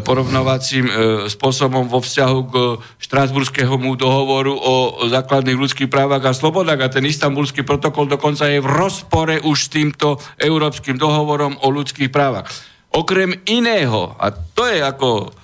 [0.00, 0.92] porovnovacím e,
[1.28, 2.54] spôsobom vo vzťahu k
[3.02, 4.74] Štrasburskému dohovoru o
[5.10, 9.68] základných ľudských právach a slobodách a ten istambulský protokol dokonca je v rozpore už s
[9.68, 12.48] týmto európskym dohovorom o ľudských právach.
[12.94, 15.34] Okrem iného, a to je ako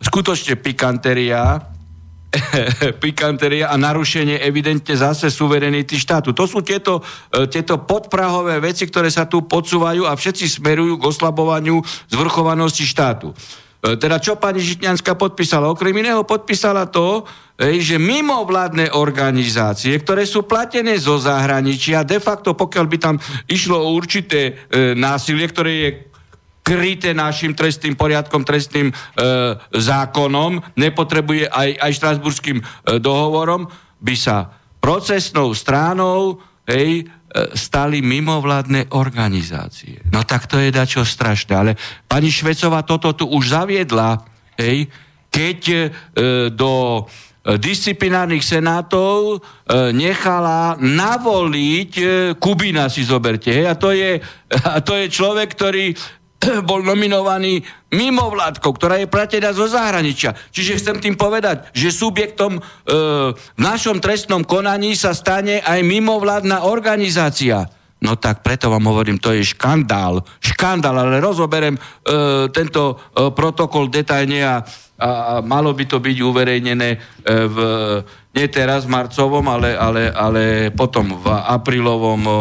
[0.00, 1.58] skutočne pikanteria,
[3.02, 6.32] pikanteria a narušenie evidentne zase suverenity štátu.
[6.32, 11.08] To sú tieto, e, tieto podprahové veci, ktoré sa tu podsúvajú a všetci smerujú k
[11.08, 13.36] oslabovaniu zvrchovanosti štátu.
[13.84, 15.68] E, teda čo pani Žitňanská podpísala?
[15.68, 17.28] Okrem iného podpísala to,
[17.62, 23.16] že mimovládne organizácie, ktoré sú platené zo zahraničia, de facto pokiaľ by tam
[23.46, 24.52] išlo o určité e,
[24.96, 25.90] násilie, ktoré je
[26.62, 28.94] kryté našim trestným poriadkom, trestným e,
[29.74, 32.64] zákonom, nepotrebuje aj, aj štrasburským e,
[33.02, 33.66] dohovorom,
[33.98, 36.38] by sa procesnou stránou
[36.70, 37.04] hej, e,
[37.58, 40.06] stali mimovládne organizácie.
[40.14, 41.52] No tak to je dačo strašné.
[41.54, 41.72] Ale
[42.06, 44.22] pani Švecová toto tu už zaviedla,
[44.54, 44.86] hej,
[45.32, 45.78] keď e,
[46.54, 52.04] do e, disciplinárnych senátov e, nechala navoliť e,
[52.38, 53.50] Kubina, si zoberte.
[53.50, 54.22] Hej, a, to je,
[54.62, 55.90] a to je človek, ktorý
[56.68, 57.62] bol nominovaný
[57.94, 60.34] mimo vládkou, ktorá je platená zo zahraničia.
[60.50, 62.60] Čiže chcem tým povedať, že subjektom e,
[63.36, 67.68] v našom trestnom konaní sa stane aj mimovládna organizácia.
[68.02, 70.26] No tak preto vám hovorím, to je škandál.
[70.42, 71.80] Škandál, ale rozoberem e,
[72.50, 74.56] tento e, protokol detajne a,
[74.98, 76.98] a, a malo by to byť uverejnené e,
[77.46, 77.56] v,
[78.34, 82.32] nie teraz marcovom, ale, ale, ale potom v aprílovom e,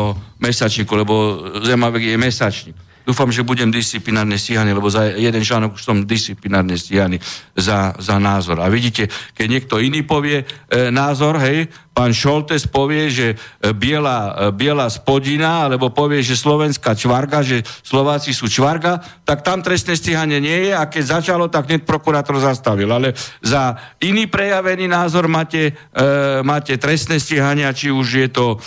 [0.41, 1.15] mesačníku, lebo
[1.61, 2.90] Zemavek je mesačník.
[3.01, 7.17] Dúfam, že budem disciplinárne stíhaný, lebo za jeden článok už som disciplinárne stíhaný
[7.57, 8.61] za, za názor.
[8.61, 10.45] A vidíte, keď niekto iný povie e,
[10.93, 13.35] názor, hej, pán Šoltes povie, že e,
[13.73, 19.65] biela, e, biela spodina, alebo povie, že slovenská čvarga, že Slováci sú čvarga, tak tam
[19.65, 22.87] trestné stíhanie nie je a keď začalo, tak hneď prokurátor zastavil.
[22.93, 26.05] Ale za iný prejavený názor máte, e,
[26.45, 28.57] máte trestné stíhania, či už je to e,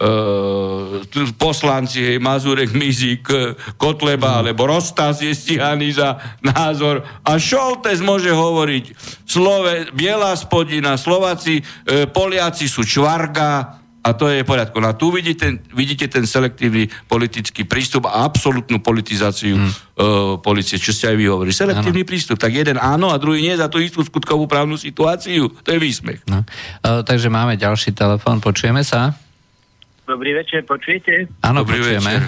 [0.00, 3.28] uh, poslanci, hej, Mazurek, Mizik,
[3.76, 4.38] Kotleba, mm.
[4.42, 8.84] alebo Rostas je stíhaný za názor a Šoltes môže hovoriť
[9.26, 14.78] Slove, Biela spodina, Slováci, uh, Poliaci sú čvarga, a to je v poriadku.
[14.78, 19.66] No a tu vidíte, vidíte ten selektívny politický prístup a absolútnu politizáciu hmm.
[19.66, 19.74] uh,
[20.38, 21.50] policie, čo ste aj vy hovorili.
[21.50, 22.10] Selektívny ano.
[22.14, 22.38] prístup.
[22.38, 25.50] Tak jeden áno a druhý nie za tú istú skutkovú právnu situáciu.
[25.50, 26.22] To je výsmech.
[26.30, 26.46] No.
[26.86, 28.38] Uh, takže máme ďalší telefón.
[28.38, 29.25] Počujeme sa?
[30.06, 31.26] Dobrý večer, počujete?
[31.42, 32.22] Áno, počujeme.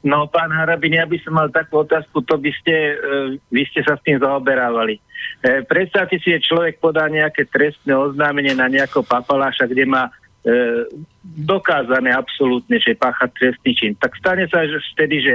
[0.00, 3.84] No, pán Harabin, ja by som mal takú otázku, to by ste, uh, vy ste
[3.84, 5.02] sa s tým zaoberávali.
[5.42, 10.27] E, predstavte si, že človek podá nejaké trestné oznámenie na nejakého papaláša, kde má E,
[11.22, 13.92] dokázané absolútne, že pácha trestný čin.
[14.00, 15.34] Tak stane sa že vtedy, že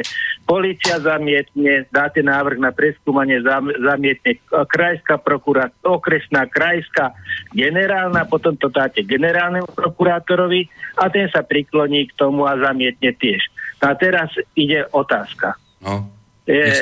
[0.50, 3.40] policia zamietne, dáte návrh na preskúmanie,
[3.78, 7.14] zamietne krajská prokurátor, okresná, krajská,
[7.54, 10.66] generálna, potom to dáte generálnemu prokurátorovi
[10.98, 13.46] a ten sa prikloní k tomu a zamietne tiež.
[13.86, 15.60] A teraz ide otázka.
[15.84, 16.10] No,
[16.50, 16.74] je,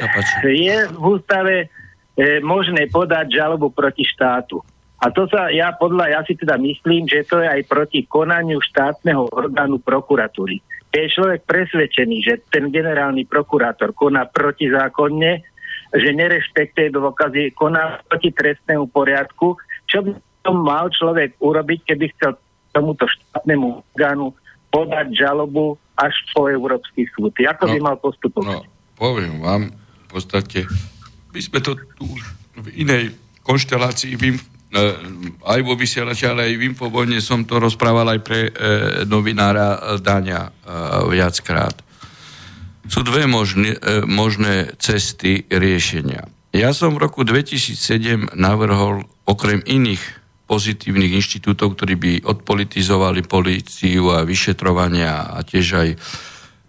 [0.45, 1.67] je v ústave
[2.21, 4.61] je možné podať žalobu proti štátu.
[5.01, 8.61] A to sa ja podľa, ja si teda myslím, že to je aj proti konaniu
[8.61, 10.61] štátneho orgánu prokuratúry.
[10.93, 15.41] Je človek presvedčený, že ten generálny prokurátor koná protizákonne,
[15.95, 19.57] že nerešpektuje dôkazy, koná proti trestnému poriadku,
[19.89, 20.11] čo by
[20.45, 22.37] to mal človek urobiť, keby chcel
[22.69, 24.37] tomuto štátnemu orgánu
[24.69, 27.33] podať žalobu až po Európsky súd.
[27.35, 28.63] Ako no, by mal postupovať?
[28.63, 30.69] No, poviem vám, v podstate,
[31.33, 32.05] my sme to tu
[32.55, 34.15] v inej konštelácii
[35.43, 38.51] aj vo vysielači, ale aj v Infovojne som to rozprával aj pre e,
[39.03, 40.51] novinára Daňa e,
[41.11, 41.75] viackrát.
[42.87, 46.23] Sú dve možné, e, možné cesty riešenia.
[46.55, 50.03] Ja som v roku 2007 navrhol okrem iných
[50.47, 55.89] pozitívnych inštitútov, ktorí by odpolitizovali políciu a vyšetrovania a tiež aj,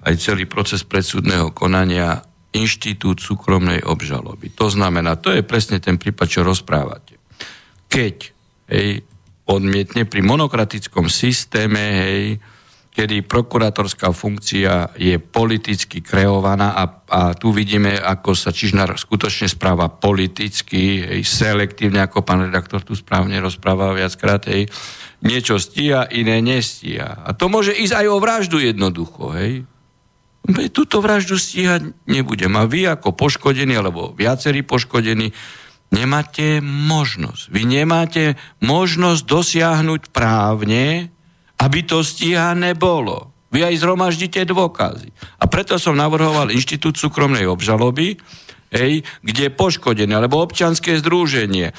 [0.07, 2.23] aj celý proces predsudného konania
[2.55, 4.55] inštitút súkromnej obžaloby.
[4.55, 7.22] To znamená, to je presne ten prípad, čo rozprávate.
[7.93, 8.17] Keď
[8.73, 9.05] hej,
[9.45, 12.41] odmietne pri monokratickom systéme, hej,
[12.93, 19.93] kedy prokurátorská funkcia je politicky kreovaná a, a tu vidíme, ako sa Čižnár skutočne správa
[19.93, 24.73] politicky, hej, selektívne, ako pán redaktor tu správne rozpráva viackrát, hej,
[25.21, 27.25] niečo stíha, iné nestíha.
[27.25, 29.69] A to môže ísť aj o vraždu jednoducho, hej.
[30.75, 32.51] Túto vraždu stíhať nebudem.
[32.59, 35.31] A vy ako poškodení, alebo viacerí poškodení,
[35.93, 37.53] nemáte možnosť.
[37.53, 41.13] Vy nemáte možnosť dosiahnuť právne
[41.63, 43.31] aby to stíhané bolo.
[43.55, 45.15] Vy aj zhromaždíte dôkazy.
[45.39, 48.19] A preto som navrhoval Inštitút súkromnej obžaloby,
[48.73, 51.75] hej, kde poškodené, alebo občanské združenie e,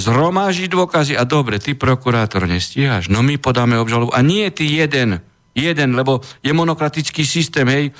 [0.00, 4.10] zhromaží dôkazy a dobre, ty prokurátor nestíhaš, no my podáme obžalobu.
[4.16, 5.20] A nie ty jeden,
[5.52, 7.92] jeden, lebo je monokratický systém, hej, e,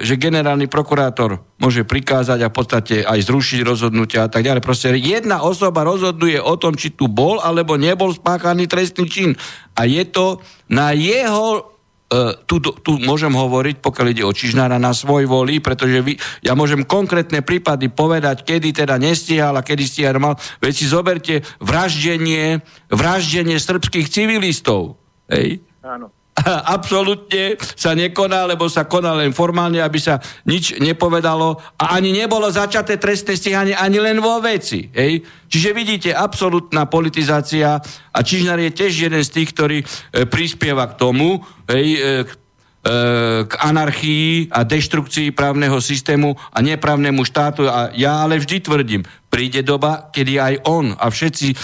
[0.00, 4.64] že generálny prokurátor môže prikázať a v podstate aj zrušiť rozhodnutia a tak ďalej.
[4.64, 9.30] Proste jedna osoba rozhoduje o tom, či tu bol alebo nebol spáchaný trestný čin.
[9.76, 10.40] A je to
[10.72, 11.76] na jeho
[12.08, 16.56] e, tu, tu môžem hovoriť, pokiaľ ide o Čižnára, na svoj voli, pretože vy, ja
[16.56, 20.40] môžem konkrétne prípady povedať, kedy teda nestíhal a kedy stíhal mal.
[20.64, 24.96] Veď si zoberte vraždenie, vraždenie srbských civilistov.
[25.28, 25.60] Hej?
[25.84, 26.23] Áno.
[26.74, 32.50] absolútne sa nekoná, lebo sa koná len formálne, aby sa nič nepovedalo a ani nebolo
[32.50, 34.90] začaté trestné stíhanie ani len vo veci.
[34.90, 35.22] Hej?
[35.46, 37.78] Čiže vidíte, absolútna politizácia
[38.10, 39.86] a Čižnár je tiež jeden z tých, ktorý e,
[40.26, 41.38] prispieva k tomu,
[41.70, 42.30] hej, e, k
[43.48, 47.64] k anarchii a deštrukcii právneho systému a neprávnemu štátu.
[47.64, 49.02] A ja ale vždy tvrdím,
[49.34, 51.56] príde doba, kedy aj on a všetci e,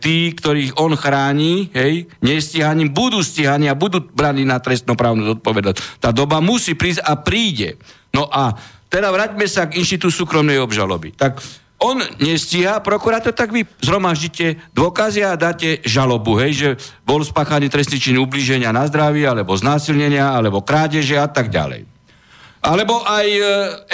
[0.00, 6.00] tí, ktorých on chráni, hej, nestíhaním, budú stíhaní a budú braní na trestnoprávnu zodpovednosť.
[6.00, 7.76] Tá doba musí prísť a príde.
[8.16, 8.56] No a
[8.88, 11.12] teda vráťme sa k inštitútu súkromnej obžaloby.
[11.12, 11.36] Tak
[11.84, 16.68] on nestíha prokurátor, tak vy zhromaždíte dôkazy a dáte žalobu, hej, že
[17.04, 21.84] bol spáchaný trestný čin ublíženia na zdraví, alebo znásilnenia, alebo krádeže a tak ďalej.
[22.62, 23.42] Alebo aj e,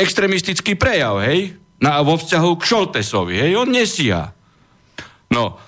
[0.04, 4.34] extremistický prejav, hej, na, vo vzťahu k Šoltesovi, hej, on nestíha.
[5.30, 5.58] No,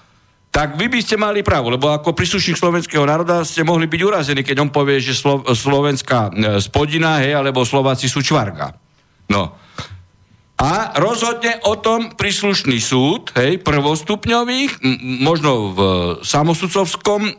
[0.51, 4.43] tak vy by ste mali právo, lebo ako príslušník slovenského národa ste mohli byť urazení,
[4.43, 8.75] keď on povie, že Slo- Slovenská e, spodina, hej, alebo Slováci sú čvarga.
[9.31, 9.55] No,
[10.61, 15.81] a rozhodne o tom príslušný súd, hej, prvostupňových, m- možno v
[16.21, 17.33] samosudcovskom e,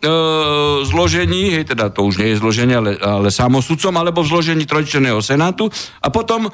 [0.89, 5.21] zložení, hej, teda to už nie je zloženie, ale, ale samosudcom, alebo v zložení trojčlenného
[5.21, 5.69] senátu.
[6.01, 6.51] A potom e,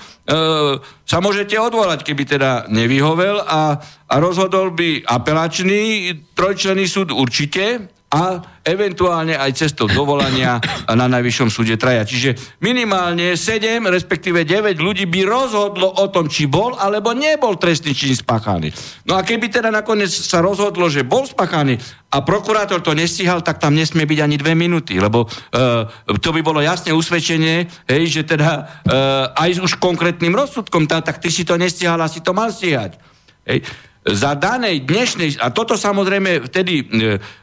[1.07, 3.79] sa môžete odvolať, keby teda nevyhovel a,
[4.11, 11.75] a rozhodol by apelačný trojčlenný súd určite, a eventuálne aj cestou dovolania na najvyššom súde
[11.75, 12.07] traja.
[12.07, 17.91] Čiže minimálne 7, respektíve 9 ľudí by rozhodlo o tom, či bol alebo nebol trestný
[17.91, 18.71] čin spáchaný.
[19.03, 21.75] No a keby teda nakoniec sa rozhodlo, že bol spáchaný
[22.07, 25.83] a prokurátor to nestíhal, tak tam nesmie byť ani dve minúty, lebo uh,
[26.23, 28.51] to by bolo jasné usvedčenie, hej, že teda
[28.87, 32.47] uh, aj už konkrétnym rozsudkom, tá, tak ty si to nestíhal a si to mal
[32.47, 32.95] stíhať.
[33.43, 33.67] Hej
[34.07, 36.83] za danej dnešnej, a toto samozrejme vtedy e,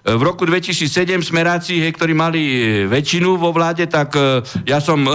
[0.08, 5.04] v roku 2007 smeráci, hej, ktorí mali e, väčšinu vo vláde, tak e, ja som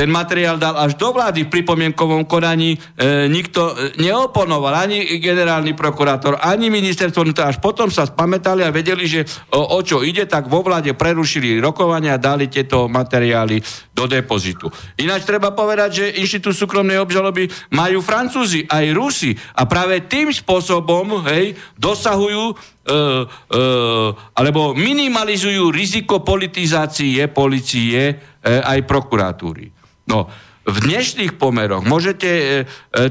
[0.00, 6.40] ten materiál dal až do vlády v pripomienkovom konaní, e, nikto neoponoval, ani generálny prokurátor,
[6.40, 7.52] ani ministerstvo vnútra.
[7.52, 11.60] Až potom sa spamätali a vedeli, že o, o čo ide, tak vo vláde prerušili
[11.60, 13.60] rokovania a dali tieto materiály
[13.92, 14.72] do depozitu.
[14.96, 21.28] Ináč treba povedať, že Inštitút súkromnej obžaloby majú Francúzi, aj Rusi a práve tým spôsobom
[21.28, 29.68] hej, dosahujú Uh, uh, alebo minimalizujú riziko politizácie policie uh, aj prokuratúry.
[30.10, 30.26] No,
[30.66, 32.54] v dnešných pomeroch môžete e, e,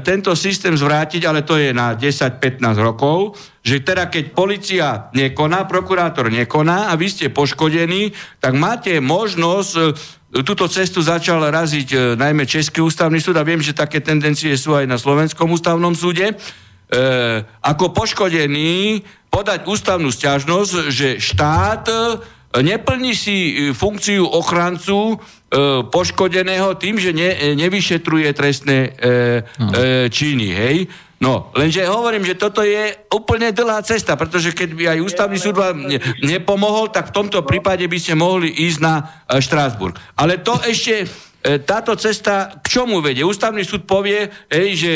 [0.04, 4.86] tento systém zvrátiť, ale to je na 10-15 rokov, že teda keď policia
[5.16, 9.82] nekoná, prokurátor nekoná a vy ste poškodení, tak máte možnosť e,
[10.46, 14.86] túto cestu začal raziť najmä Český ústavný súd a viem, že také tendencie sú aj
[14.86, 16.30] na Slovenskom ústavnom súde.
[16.30, 16.34] E,
[17.66, 21.86] ako poškodený podať ústavnú stiažnosť, že štát
[22.58, 25.16] neplní si funkciu ochrancu e,
[25.86, 28.90] poškodeného tým, že ne, e, nevyšetruje trestné e,
[29.62, 29.70] no.
[29.70, 30.76] e, činy, hej?
[31.20, 35.52] No, lenže hovorím, že toto je úplne dlhá cesta, pretože keď by aj ústavný súd
[35.60, 39.94] vám ne, nepomohol, tak v tomto prípade by ste mohli ísť na e, Štrásburg.
[40.18, 41.06] Ale to ešte e,
[41.62, 43.22] táto cesta k čomu vedie?
[43.22, 44.94] Ústavný súd povie, hej, že,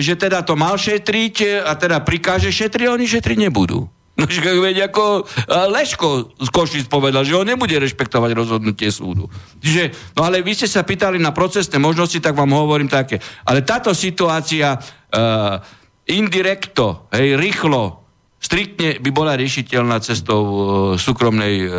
[0.00, 3.93] že teda to mal šetriť a teda prikáže šetriť, oni šetriť nebudú.
[4.14, 5.26] No, veď ako
[5.74, 9.26] Leško z Košic povedal, že on nebude rešpektovať rozhodnutie súdu.
[9.58, 13.18] Čiže, no ale vy ste sa pýtali na procesné možnosti, tak vám hovorím také.
[13.42, 15.58] Ale táto situácia uh,
[16.06, 18.06] indirekto, hej, rýchlo,
[18.38, 20.60] striktne by bola riešiteľná cestou uh,
[20.94, 21.70] súkromnej uh,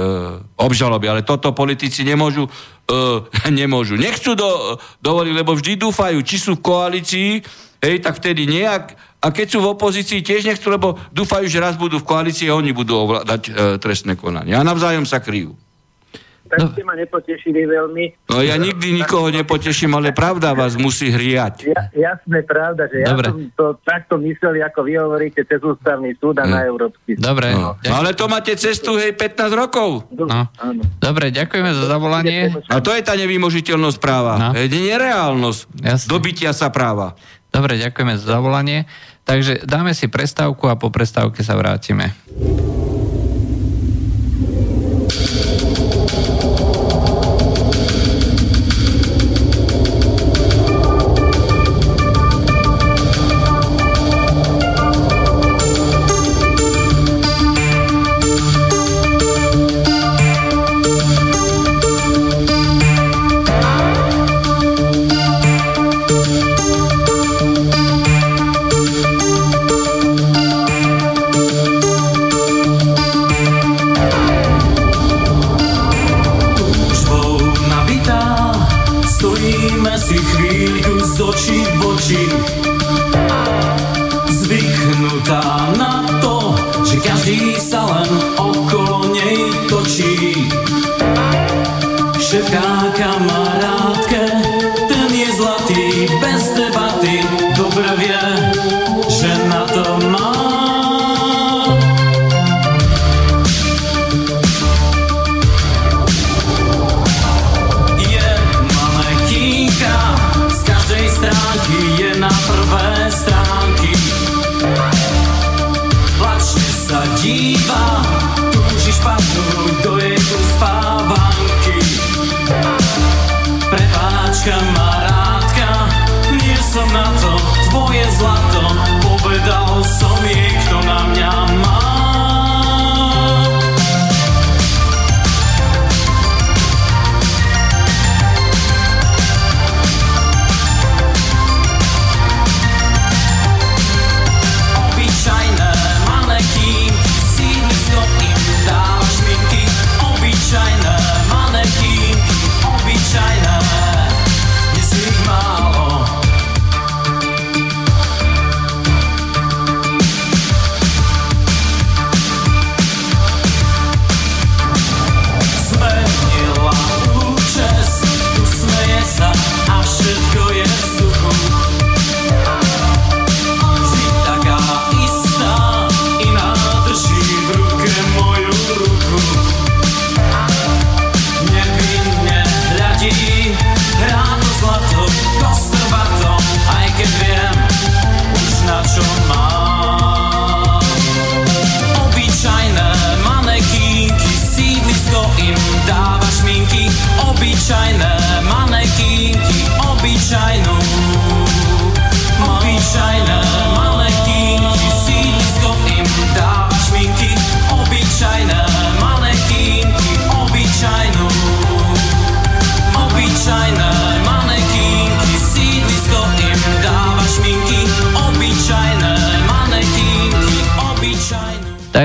[0.59, 1.07] obžaloby.
[1.07, 3.23] Ale toto politici nemôžu, uh,
[3.63, 3.95] nemôžu.
[3.95, 7.29] Nechcú do, dovoliť, lebo vždy dúfajú, či sú v koalícii,
[7.79, 11.73] hej, tak vtedy nejak a keď sú v opozícii, tiež nechcú, lebo dúfajú, že raz
[11.73, 13.51] budú v koalícii a oni budú ovládať e,
[13.81, 14.53] trestné konanie.
[14.53, 15.57] A navzájom sa kryjú.
[16.45, 16.69] Tak no.
[16.77, 18.29] ste ma nepotešili veľmi.
[18.29, 21.73] No ja nikdy nikoho nepoteším, ale pravda vás musí hriať.
[21.73, 23.27] Ja, jasné, pravda, že Dobre.
[23.27, 26.51] ja som to takto myslel, ako vy hovoríte, cez ústavný súd a hm.
[26.53, 27.25] na Európsky súd.
[27.25, 27.49] Dobre.
[27.49, 27.81] No.
[27.81, 27.93] no.
[27.97, 30.05] Ale to máte cestu, hej, 15 rokov.
[30.13, 30.45] No.
[31.01, 32.53] Dobre, ďakujeme za zavolanie.
[32.69, 34.37] A to je tá nevymožiteľnosť práva.
[34.37, 34.49] No.
[34.53, 36.07] Je nereálnosť Jasne.
[36.13, 37.17] dobytia sa práva.
[37.49, 38.85] Dobre, ďakujeme za zavolanie.
[39.25, 42.13] Takže dáme si prestávku a po prestávke sa vrátime.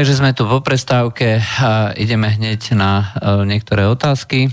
[0.01, 4.49] Takže sme tu po prestávke a ideme hneď na uh, niektoré otázky.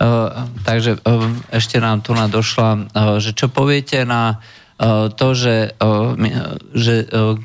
[0.00, 2.88] Uh, takže uh, ešte nám tu došla,
[3.20, 4.40] že čo poviete na
[5.20, 5.76] to, že,
[6.72, 6.94] že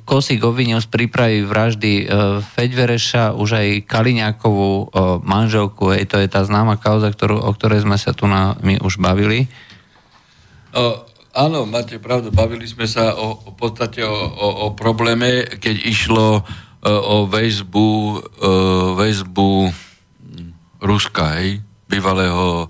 [0.07, 2.07] Kosík obvinil z prípravy vraždy
[2.55, 7.99] Feďvereša už aj Kaliňákovú manželku, hej, to je tá známa kauza, ktorú, o ktorej sme
[7.99, 9.51] sa tu na, my už bavili.
[10.71, 11.03] O,
[11.35, 16.47] áno, máte pravdu, bavili sme sa o, o podstate o, o, o probléme, keď išlo
[16.81, 17.89] o väzbu,
[18.97, 19.49] väzbu
[20.81, 22.65] Ruska, hej, bývalého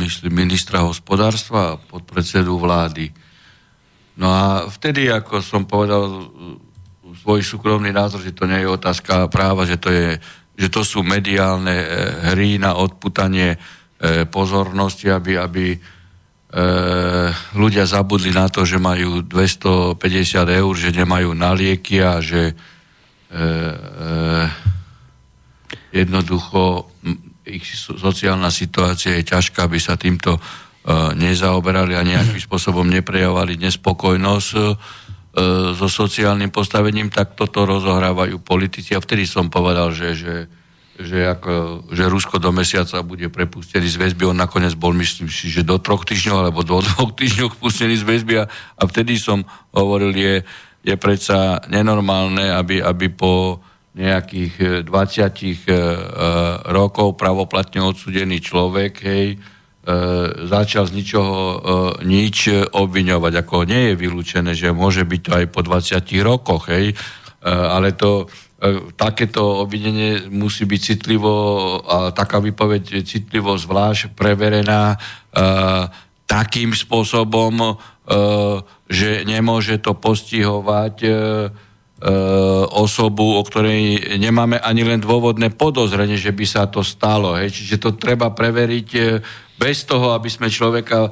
[0.00, 3.12] myslím, ministra hospodárstva a podpredsedu vlády.
[4.16, 6.32] No a vtedy, ako som povedal
[7.20, 10.16] svoj súkromný názor, že to nie je otázka práva, že to, je,
[10.56, 11.86] že to sú mediálne e,
[12.32, 13.60] hry na odputanie
[14.32, 15.78] pozornosti, aby, aby e,
[17.52, 20.00] ľudia zabudli na to, že majú 250
[20.48, 22.79] eur, že nemajú na lieky a že e, e,
[25.94, 26.90] jednoducho
[27.46, 30.40] ich sociálna situácia je ťažká, aby sa týmto e,
[31.14, 34.48] nezaoberali a nejakým spôsobom neprejavovali nespokojnosť
[35.78, 38.98] so sociálnym postavením, tak toto rozohrávajú politici.
[38.98, 40.50] A vtedy som povedal, že, že,
[40.98, 44.26] že, ako, že Rusko do mesiaca bude prepustený z väzby.
[44.26, 48.04] On nakoniec bol, myslím si, že do troch týždňov alebo do dvoch týždňov pustený z
[48.10, 48.34] väzby.
[48.42, 50.34] A, a vtedy som hovoril, je,
[50.80, 53.60] je predsa nenormálne, aby, aby po
[53.90, 55.76] nejakých 20 e, e,
[56.70, 59.38] rokov pravoplatne odsudený človek, hej, e,
[60.46, 61.36] začal z ničoho
[62.06, 63.32] nič obviňovať.
[63.42, 66.94] Ako nie je vylúčené, že môže byť to aj po 20 rokoch, hej,
[67.40, 68.28] ale to
[69.00, 71.32] takéto obvinenie musí byť citlivo,
[71.80, 75.00] a taká výpoveď citlivo zvlášť preverená
[76.28, 77.80] takým spôsobom,
[78.90, 80.96] že nemôže to postihovať
[82.00, 82.08] E,
[82.80, 87.36] osobu, o ktorej nemáme ani len dôvodné podozrenie, že by sa to stalo.
[87.36, 87.52] Hej.
[87.52, 89.00] Čiže to treba preveriť e,
[89.60, 91.10] bez toho, aby sme človeka e,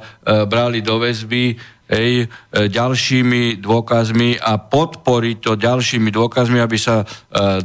[0.49, 1.53] brali do väzby
[1.93, 7.01] hej, ďalšími dôkazmi a podporiť to ďalšími dôkazmi, aby sa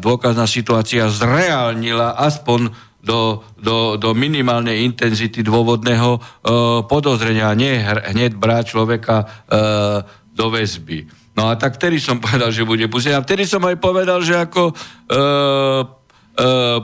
[0.01, 2.73] dôkazná situácia zreálnila aspoň
[3.05, 6.19] do, do, do minimálnej intenzity dôvodného
[6.89, 9.29] podozrenia, nie hneď brať človeka
[10.35, 11.25] do väzby.
[11.35, 13.19] No a tak vtedy som povedal, že bude pustený.
[13.19, 15.17] A vtedy som aj povedal, že ako e, e,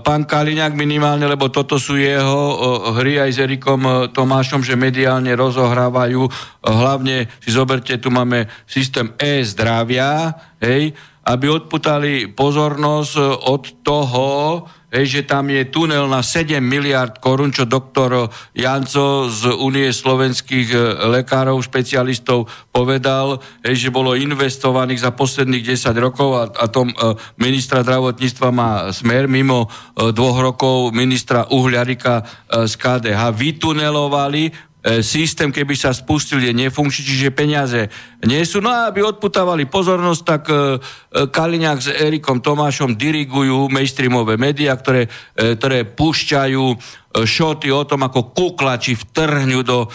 [0.03, 2.55] pán Kaliňák minimálne, lebo toto sú jeho e,
[2.99, 6.23] hry aj s Erikom e, Tomášom, že mediálne rozohrávajú.
[6.27, 6.31] E,
[6.67, 10.95] hlavne si zoberte, tu máme systém e-zdravia, hej,
[11.31, 13.15] aby odputali pozornosť
[13.47, 14.29] od toho,
[14.91, 20.69] hej, že tam je tunel na 7 miliard korún, čo doktor Janco z Unie slovenských
[20.75, 20.79] e,
[21.19, 26.95] lekárov, špecialistov povedal, hej, že bolo investovaných za posledných 10 rokov a, a tom e,
[27.39, 32.27] ministra zdravotníctva má smer mimo e, dvoch rokov ministra Uhľarika
[32.67, 34.70] z KDH vytunelovali E,
[35.05, 37.93] systém, keby sa spustil, je nefunkčný, čiže peniaze
[38.25, 38.65] nie sú.
[38.65, 40.59] No a aby odputávali pozornosť, tak e, e,
[41.29, 46.65] Kaliňák s Erikom Tomášom dirigujú mainstreamové médiá, ktoré, ktoré púšťajú
[47.11, 49.91] šoty o tom, ako kuklači vtrhňu do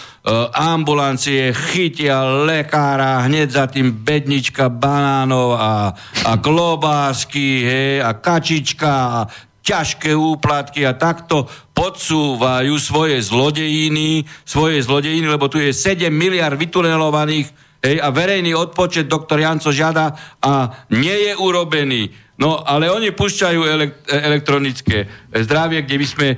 [0.52, 5.96] ambulancie, chytia lekára, hneď za tým bednička banánov a,
[6.28, 9.18] a klobásky, hej, a kačička a
[9.66, 17.50] ťažké úplatky a takto podsúvajú svoje zlodejiny, svoje zlodejiny, lebo tu je 7 miliard vytunelovaných
[17.82, 22.14] hej, a verejný odpočet doktor Janco žiada a nie je urobený.
[22.36, 23.60] No, ale oni púšťajú
[24.06, 25.08] elektronické
[25.42, 26.36] zdravie, kde by sme e,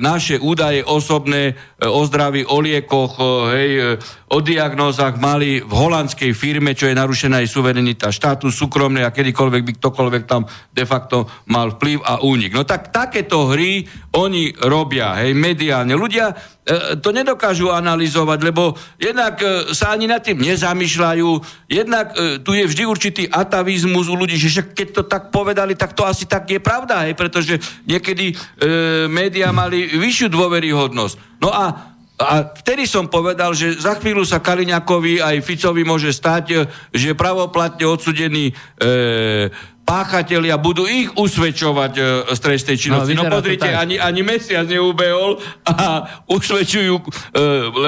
[0.00, 3.82] naše údaje osobné e, o zdraví, o liekoch, e, hej, e,
[4.30, 9.62] o diagnózach mali v holandskej firme, čo je narušená aj suverenita štátu, súkromné a kedykoľvek
[9.66, 12.54] by ktokoľvek tam de facto mal vplyv a únik.
[12.54, 13.82] No tak takéto hry
[14.14, 15.98] oni robia, hej, mediálne.
[15.98, 21.28] Ľudia E, to nedokážu analyzovať, lebo jednak e, sa ani nad tým nezamýšľajú,
[21.66, 25.98] jednak e, tu je vždy určitý atavizmus u ľudí, že keď to tak povedali, tak
[25.98, 27.58] to asi tak je pravda, hej, pretože
[27.90, 28.36] niekedy e,
[29.10, 31.40] médiá mali vyššiu dôveryhodnosť.
[31.42, 36.68] No a a vtedy som povedal, že za chvíľu sa Kaliňakovi aj Ficovi môže stať,
[36.92, 38.54] že pravoplatne odsudený e,
[39.90, 43.10] páchatelia budú ich usvedčovať e, z trestnej činnosti.
[43.10, 46.06] No, no pozrite, ani, ani mesiac neubehol a
[46.38, 47.02] usvedčujú, e,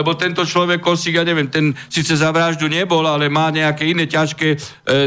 [0.03, 4.11] lebo tento človek, Kosík, ja neviem, ten síce za vraždu nebol, ale má nejaké iné
[4.11, 4.57] ťažké e,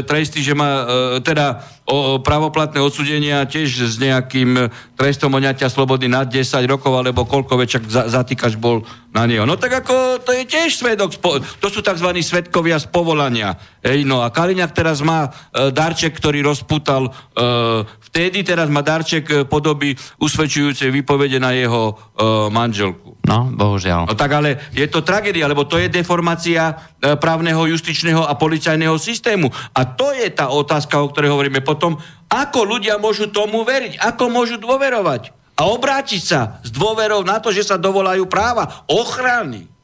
[0.08, 0.84] tresty, že má e,
[1.20, 7.60] teda o, pravoplatné odsudenia tiež s nejakým trestom oňatia slobody nad 10 rokov, alebo koľko
[7.60, 9.44] večak za, zatýkač bol na neho.
[9.44, 12.08] No tak ako, to je tiež svedok, spo, to sú tzv.
[12.24, 13.60] svedkovia z povolania.
[13.84, 18.78] Ej, no a Kaliňák teraz má e, darček, ktorý rozput dostal uh, vtedy, teraz má
[18.86, 23.18] darček e, podoby usvedčujúcej výpovede na jeho uh, manželku.
[23.26, 24.06] No, bohužiaľ.
[24.06, 26.78] No tak ale je to tragédia, lebo to je deformácia
[27.18, 29.50] právneho, justičného a policajného systému.
[29.74, 31.98] A to je tá otázka, o ktorej hovoríme potom,
[32.30, 37.50] ako ľudia môžu tomu veriť, ako môžu dôverovať a obrátiť sa s dôverou na to,
[37.50, 39.75] že sa dovolajú práva, ochrany.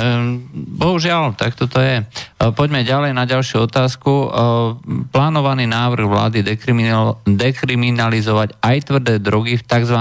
[0.00, 0.08] Hm.
[0.08, 0.48] Ehm,
[0.80, 2.00] bohužiaľ, tak toto je.
[2.00, 4.10] Ehm, poďme ďalej na ďalšiu otázku.
[4.10, 4.30] Ehm,
[5.12, 6.40] plánovaný návrh vlády
[7.28, 9.98] dekriminalizovať aj tvrdé drogy v tzv.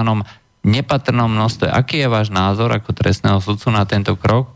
[0.60, 1.72] nepatrnom množstve.
[1.72, 4.52] Aký je váš názor ako trestného sudcu na tento krok?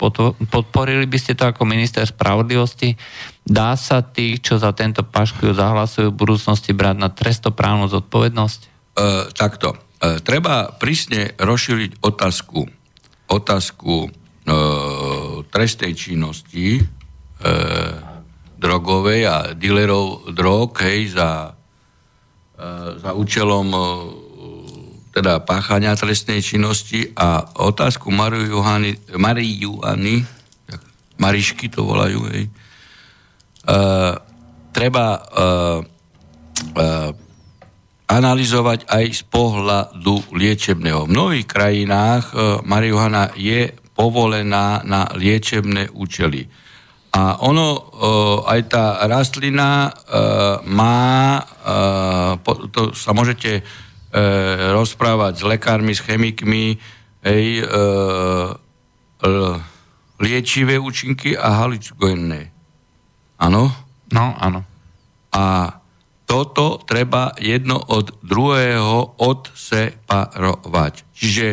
[0.52, 3.00] Podporili by ste to ako minister spravodlivosti?
[3.44, 8.60] Dá sa tých, čo za tento paškujú, zahlasujú v budúcnosti brať na trestoprávnu zodpovednosť?
[9.00, 9.80] Uh, takto.
[10.04, 12.84] Uh, treba prísne rozšíriť otázku
[13.34, 14.23] otázku e,
[15.54, 16.84] trestnej činnosti e,
[18.58, 21.54] drogovej a dealerov drog, hej, za,
[22.58, 22.64] e,
[22.98, 23.80] za účelom e,
[25.14, 30.26] teda páchania trestnej činnosti a otázku Marii Juhany,
[31.22, 33.72] Marišky to volajú, hej, e,
[34.74, 35.22] treba e,
[36.74, 36.88] e,
[38.10, 41.06] analyzovať aj z pohľadu liečebného.
[41.06, 42.36] V mnohých krajinách e,
[42.66, 46.50] marihuana je povolená na liečebné účely.
[47.14, 47.80] A ono, e,
[48.50, 49.92] aj tá rastlina e,
[50.66, 51.42] má, e,
[52.74, 53.62] to sa môžete
[54.78, 56.78] rozprávať s lekármi, s chemikmi,
[57.26, 57.68] ej, e,
[60.20, 62.52] liečivé účinky a halicogénne.
[63.40, 63.74] Áno?
[64.14, 64.62] No, áno.
[65.34, 65.76] A
[66.30, 70.94] toto treba jedno od druhého odseparovať.
[71.18, 71.48] Čiže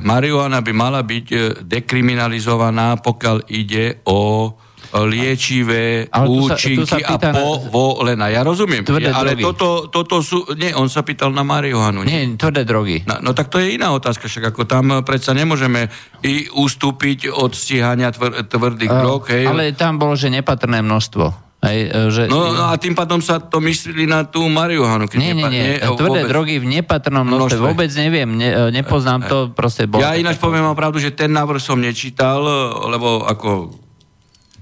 [0.00, 4.52] marihuana by mala byť e, dekriminalizovaná, pokiaľ ide o
[4.94, 8.30] liečivé ale účinky sa, a povolená.
[8.30, 10.46] Ja rozumiem, ale toto, toto sú...
[10.56, 12.06] Nie, on sa pýtal na marihuanu.
[12.06, 13.02] Nie, nie tvrdé drogy.
[13.04, 15.90] No, no tak to je iná otázka, však ako tam predsa nemôžeme
[16.22, 19.20] i ustúpiť od stíhania tvr, tvrdých uh, drog.
[19.28, 19.44] Hej.
[19.50, 21.45] Ale tam bolo, že nepatrné množstvo.
[21.66, 22.22] Hej, e, že...
[22.30, 25.10] no, no a tým pádom sa to mysleli na tú marihuanu.
[25.10, 25.64] Keď nie, nie, nie.
[25.76, 26.30] nie Tvrdé vôbec.
[26.30, 27.66] drogy v nepatrnom množstve.
[27.66, 29.98] Vôbec neviem, ne, e, nepoznám to, proste bol.
[29.98, 32.40] Ja ináč poviem vám pravdu, že ten návrh som nečítal,
[32.86, 33.74] lebo ako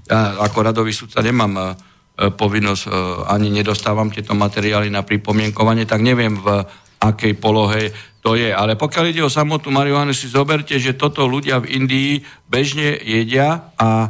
[0.05, 1.63] ja ako radový sudca nemám e,
[2.33, 2.83] povinnosť,
[3.29, 6.65] ani nedostávam tieto materiály na pripomienkovanie, tak neviem v
[7.01, 7.93] akej polohe
[8.25, 8.49] to je.
[8.49, 12.11] Ale pokiaľ ide o samotnú marihuanu, si zoberte, že toto ľudia v Indii
[12.49, 14.09] bežne jedia a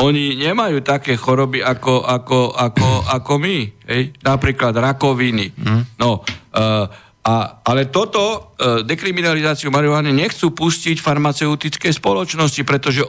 [0.00, 3.58] oni nemajú také choroby ako, ako, ako, ako my.
[3.84, 4.16] Hej?
[4.24, 5.52] Napríklad rakoviny.
[5.52, 5.82] Mm.
[6.00, 6.84] No, uh,
[7.20, 13.04] a, ale toto, uh, dekriminalizáciu marihuany nechcú pustiť farmaceutické spoločnosti, pretože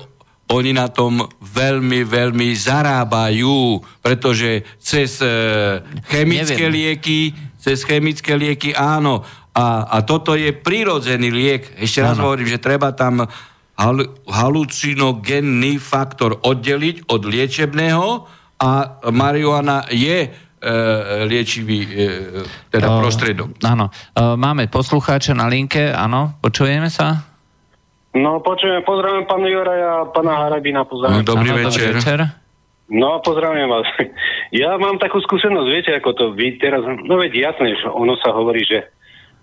[0.52, 5.80] oni na tom veľmi, veľmi zarábajú, pretože cez uh,
[6.12, 6.76] chemické Neviem.
[6.76, 7.20] lieky,
[7.56, 9.24] cez chemické lieky áno.
[9.52, 11.64] A, a toto je prírodzený liek.
[11.80, 13.24] Ešte raz hovorím, že treba tam
[13.82, 18.08] hal- halucinogénny faktor oddeliť od liečebného
[18.62, 20.30] a marihuana je e,
[21.26, 21.90] liečivý e,
[22.70, 23.58] teda uh, prostredok.
[23.66, 23.90] Áno.
[24.14, 27.26] Uh, máme poslucháča na linke, áno, počujeme sa?
[28.14, 31.26] No, počujeme, pozdravím pána Juraja a pána Harabina, pozdravím.
[31.26, 31.98] No, dobrý ano, večer.
[31.98, 32.20] večer.
[32.92, 33.88] No, pozdravím vás.
[34.52, 38.36] Ja mám takú skúsenosť, viete, ako to vy teraz, no veď jasné, že ono sa
[38.36, 38.84] hovorí, že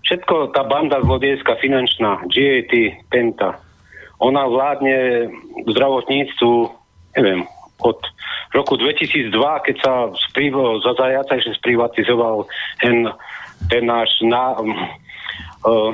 [0.04, 2.72] všetko, tá banda zlodejská finančná, GAT,
[3.08, 3.56] Penta,
[4.18, 5.30] ona vládne
[5.62, 6.52] v zdravotníctvu,
[7.18, 7.46] neviem,
[7.78, 7.98] od
[8.50, 9.30] roku 2002,
[9.66, 9.92] keď sa
[10.30, 12.46] sprivo, za zajaca, že sprivatizoval
[12.82, 13.06] ten,
[13.70, 15.92] ten náš na, uh,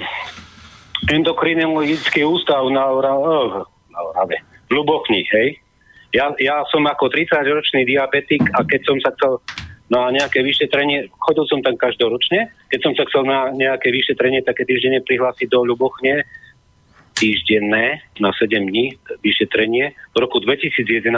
[1.13, 4.41] endokrinologický ústav na, uh, na Orave,
[4.73, 5.61] Lubochni, hej.
[6.15, 9.43] Ja, ja som ako 30-ročný diabetik a keď som sa chcel
[9.93, 14.65] na nejaké vyšetrenie, chodil som tam každoročne, keď som sa chcel na nejaké vyšetrenie také
[14.65, 16.25] týždenne prihlásiť do Lubochne,
[17.15, 21.11] týždenné na 7 dní vyšetrenie v roku 2011,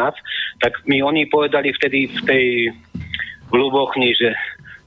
[0.61, 2.45] tak mi oni povedali vtedy v tej
[3.51, 4.37] hlubokni, že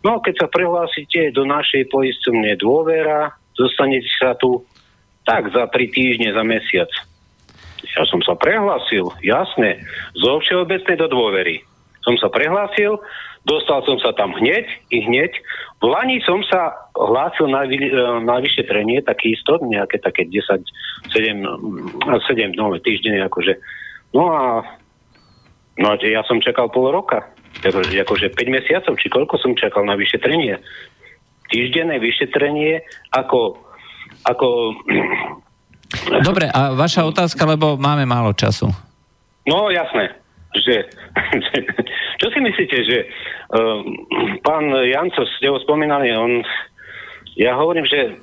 [0.05, 4.63] no keď sa prehlásite do našej poistovne dôvera, zostanete sa tu
[5.25, 6.89] tak za 3 týždne, za mesiac.
[7.95, 9.81] Ja som sa prehlásil, jasne,
[10.15, 11.63] zo všeobecnej do dôvery.
[12.03, 12.99] Som sa prehlásil,
[13.47, 15.31] Dostal som sa tam hneď i hneď.
[15.79, 17.87] V Lani som sa hlásil na, e,
[18.19, 20.59] na vyšetrenie, taký istot, nejaké také 10,
[21.07, 23.55] 7, 7 no, týždene, akože.
[24.11, 24.43] No a
[25.79, 27.31] no, ja som čakal pol roka.
[27.63, 30.59] Ako, akože 5 mesiacov, či koľko som čakal na vyšetrenie.
[31.49, 32.83] Týždenné vyšetrenie
[33.15, 33.57] ako,
[34.27, 34.47] ako
[36.21, 38.69] Dobre, a vaša otázka, lebo máme málo času.
[39.49, 40.19] No, jasné
[40.57, 40.89] že,
[42.19, 43.79] čo si myslíte, že uh,
[44.41, 46.41] pán Janco, ste ho spomínali, on,
[47.37, 48.17] ja hovorím, že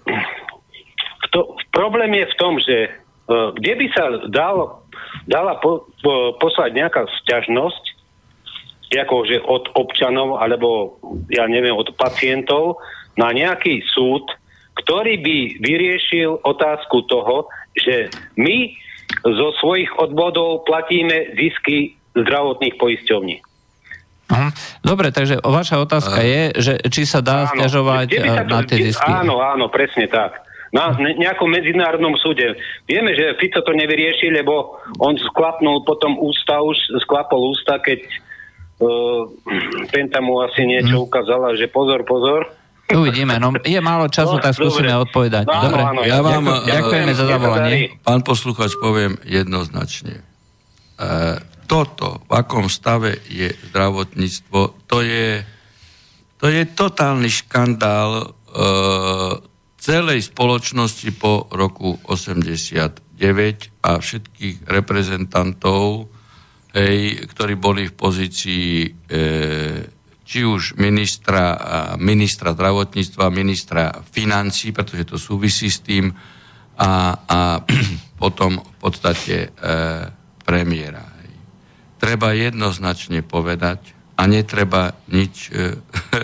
[1.30, 2.76] to, problém je v tom, že
[3.30, 4.82] uh, kde by sa dal,
[5.30, 7.84] dala po, po, poslať nejaká sťažnosť,
[8.96, 10.96] akože od občanov, alebo
[11.28, 12.78] ja neviem, od pacientov,
[13.18, 14.22] na nejaký súd,
[14.76, 18.76] ktorý by vyriešil otázku toho, že my
[19.24, 23.36] zo svojich odvodov platíme zisky zdravotných poisťovní.
[24.82, 28.60] Dobre, takže vaša otázka je, že či sa dá áno, stiažovať eh, sa to, na
[28.66, 29.10] tie zisky.
[29.10, 30.42] Áno, áno, presne tak.
[30.74, 32.58] Na nejakom medzinárodnom súde.
[32.90, 36.74] Vieme, že Fico to nevyrieši, lebo on sklapnul potom ústa, už
[37.06, 38.02] sklapol ústa, keď
[38.82, 39.30] uh,
[39.94, 41.06] Penta mu asi niečo mhm.
[41.06, 42.50] ukázala, že pozor, pozor.
[42.86, 45.10] Uvidíme, no je málo času, No, tak skúsime dobre.
[45.10, 45.44] odpovedať.
[45.50, 47.76] No, Dobre, áno, Ja vám, Ďakujem- eh, ďakujeme za zavolanie.
[48.02, 50.22] Pán posluchač, poviem jednoznačne.
[50.96, 51.06] E,
[51.66, 55.42] toto, v akom stave je zdravotníctvo, to je,
[56.38, 58.26] to je totálny škandál e,
[59.76, 63.20] celej spoločnosti po roku 89
[63.82, 66.10] a všetkých reprezentantov,
[66.74, 68.88] hej, ktorí boli v pozícii e,
[70.26, 71.54] či už ministra,
[72.02, 76.10] ministra zdravotníctva, ministra financí, pretože to súvisí s tým,
[76.76, 77.38] a, a
[78.22, 79.48] potom v podstate e,
[80.44, 81.05] premiéra.
[81.96, 85.76] Treba jednoznačne povedať a netreba nič e,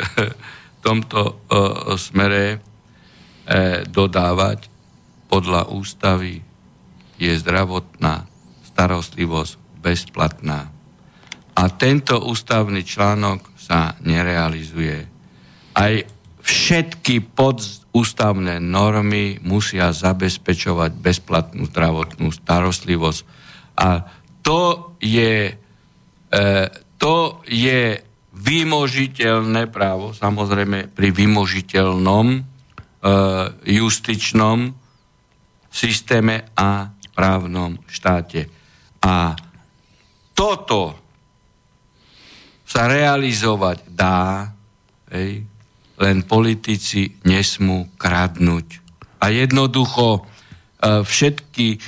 [0.77, 1.33] v tomto e,
[1.97, 2.59] smere e,
[3.89, 4.69] dodávať.
[5.33, 6.45] Podľa ústavy
[7.17, 8.29] je zdravotná
[8.69, 10.69] starostlivosť bezplatná.
[11.53, 15.09] A tento ústavný článok sa nerealizuje.
[15.73, 15.95] Aj
[16.43, 23.21] všetky podústavné normy musia zabezpečovať bezplatnú zdravotnú starostlivosť.
[23.79, 24.05] A
[24.43, 25.55] to je,
[26.97, 28.01] to je
[28.33, 32.41] vymožiteľné právo, samozrejme pri vymožiteľnom e,
[33.69, 34.73] justičnom
[35.69, 38.49] systéme a právnom štáte.
[39.05, 39.37] A
[40.33, 40.97] toto
[42.65, 44.49] sa realizovať dá,
[45.13, 45.45] hej,
[46.01, 48.81] len politici nesmú kradnúť.
[49.21, 50.21] A jednoducho e,
[51.05, 51.79] všetky e,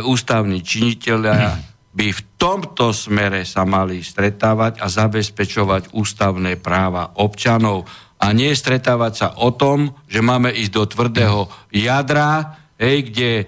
[0.00, 1.38] ústavní činiteľia
[1.90, 7.86] by v tomto smere sa mali stretávať a zabezpečovať ústavné práva občanov
[8.20, 11.40] a nie stretávať sa o tom, že máme ísť do tvrdého
[11.74, 13.44] jadra, hej, kde e,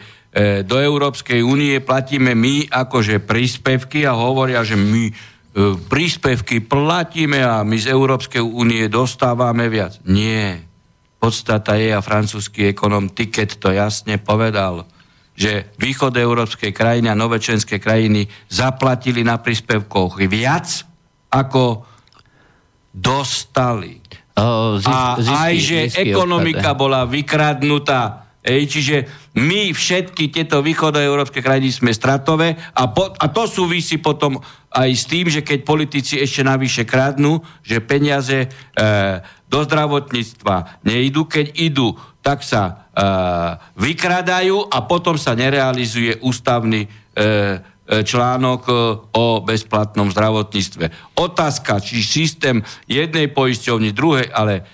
[0.67, 5.13] do Európskej únie platíme my akože príspevky a hovoria, že my e,
[5.87, 10.03] príspevky platíme a my z Európskej únie dostávame viac.
[10.09, 10.67] Nie.
[11.23, 14.91] Podstata je, a francúzsky ekonom Ticket to jasne povedal,
[15.43, 20.87] že východoeurópske krajiny a novečenské krajiny zaplatili na príspevkoch viac,
[21.35, 21.83] ako
[22.95, 23.99] dostali.
[24.39, 26.81] O, zisk, A zisky, aj, že zisky ekonomika odchádza.
[26.81, 28.03] bola vykradnutá.
[28.43, 28.97] Ej, čiže
[29.39, 34.43] my všetky tieto východoeurópske krajiny sme stratové a, po, a to súvisí potom
[34.75, 38.49] aj s tým, že keď politici ešte navyše kradnú, že peniaze e,
[39.53, 41.93] do zdravotníctva neidú, keď idú,
[42.25, 42.73] tak sa e,
[43.77, 48.73] vykradajú a potom sa nerealizuje ústavný e, e, článok e,
[49.13, 51.13] o bezplatnom zdravotníctve.
[51.21, 54.65] Otázka, či systém jednej poisťovny, druhej, ale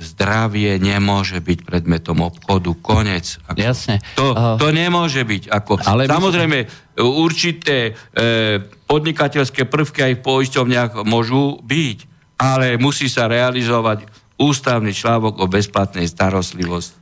[0.00, 2.70] zdravie nemôže byť predmetom obchodu.
[2.82, 3.38] Konec.
[3.46, 4.02] Ako, Jasne.
[4.18, 5.52] To, to nemôže byť.
[5.52, 6.66] Ako, Ale samozrejme,
[6.98, 8.58] určité e,
[8.88, 16.10] podnikateľské prvky aj v poisťovniach môžu byť, ale musí sa realizovať ústavný článok o bezplatnej
[16.10, 16.98] starostlivosti.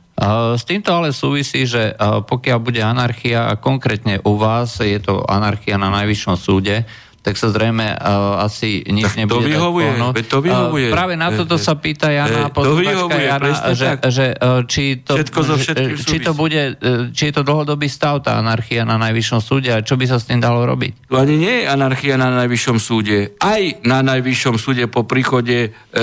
[0.53, 5.81] S týmto ale súvisí, že pokiaľ bude anarchia, a konkrétne u vás je to anarchia
[5.81, 6.85] na najvyššom súde,
[7.23, 10.87] tak sa zrejme uh, asi nič Tak to nebude dať vyhovuje, veď to vyhovuje.
[10.87, 13.99] Uh, práve na toto sa pýta Eh, Jana, to posluchačka vyhovuje, Jana, že, tak.
[14.11, 15.55] že uh, či, to, so
[16.03, 19.81] či to bude, uh, či je to dlhodobý stav, tá anarchia na najvyššom súde a
[19.81, 21.09] čo by sa s tým dalo robiť?
[21.09, 23.33] Tu ani nie je anarchia na najvyššom súde.
[23.41, 26.01] Aj na najvyššom súde po príchode e, e,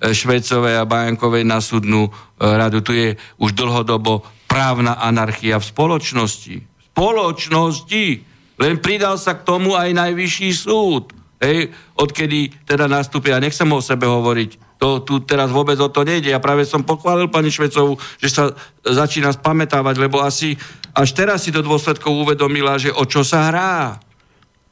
[0.00, 2.80] Švecovej a Bajankovej na súdnu e, radu.
[2.80, 3.08] Tu je
[3.40, 6.54] už dlhodobo právna anarchia v spoločnosti.
[6.62, 8.33] V spoločnosti.
[8.58, 11.10] Len pridal sa k tomu aj najvyšší súd.
[11.42, 16.32] Hej, odkedy teda nastúpia, nechcem o sebe hovoriť, to tu teraz vôbec o to nejde.
[16.32, 20.56] Ja práve som pochválil pani Švecovu, že sa začína spamätávať, lebo asi
[20.96, 24.00] až teraz si do dôsledkov uvedomila, že o čo sa hrá.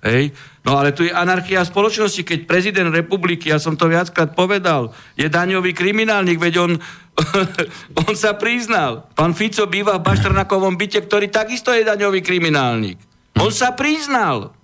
[0.02, 0.34] Hej?
[0.62, 5.26] No ale tu je anarchia spoločnosti, keď prezident republiky, ja som to viackrát povedal, je
[5.26, 6.72] daňový kriminálnik, veď on,
[8.06, 9.10] on sa priznal.
[9.12, 13.11] Pán Fico býva v Baštrnakovom byte, ktorý takisto je daňový kriminálnik.
[13.42, 14.54] On sa priznal.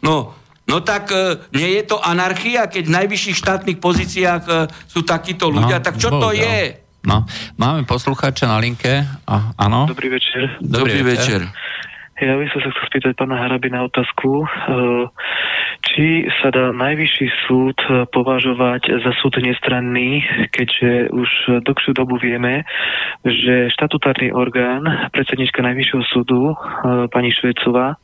[0.00, 0.32] No,
[0.64, 4.52] no tak e, nie je to anarchia, keď v najvyšších štátnych pozíciách e,
[4.88, 6.88] sú takíto ľudia, No, tak čo to je?
[7.06, 7.24] No,
[7.56, 9.06] máme poslucháča na linke.
[9.24, 9.86] A, áno?
[9.86, 10.58] Dobrý večer.
[10.60, 11.46] Dobrý, večer.
[12.18, 14.46] Ja by som sa chcel spýtať pána Harabina otázku, e,
[15.84, 21.30] či sa dá najvyšší súd e, považovať za súd nestranný, keďže už
[21.62, 22.66] dlhšiu dobu vieme,
[23.22, 26.54] že štatutárny orgán, predsednička Najvyššieho súdu, e,
[27.08, 27.96] pani Švecová,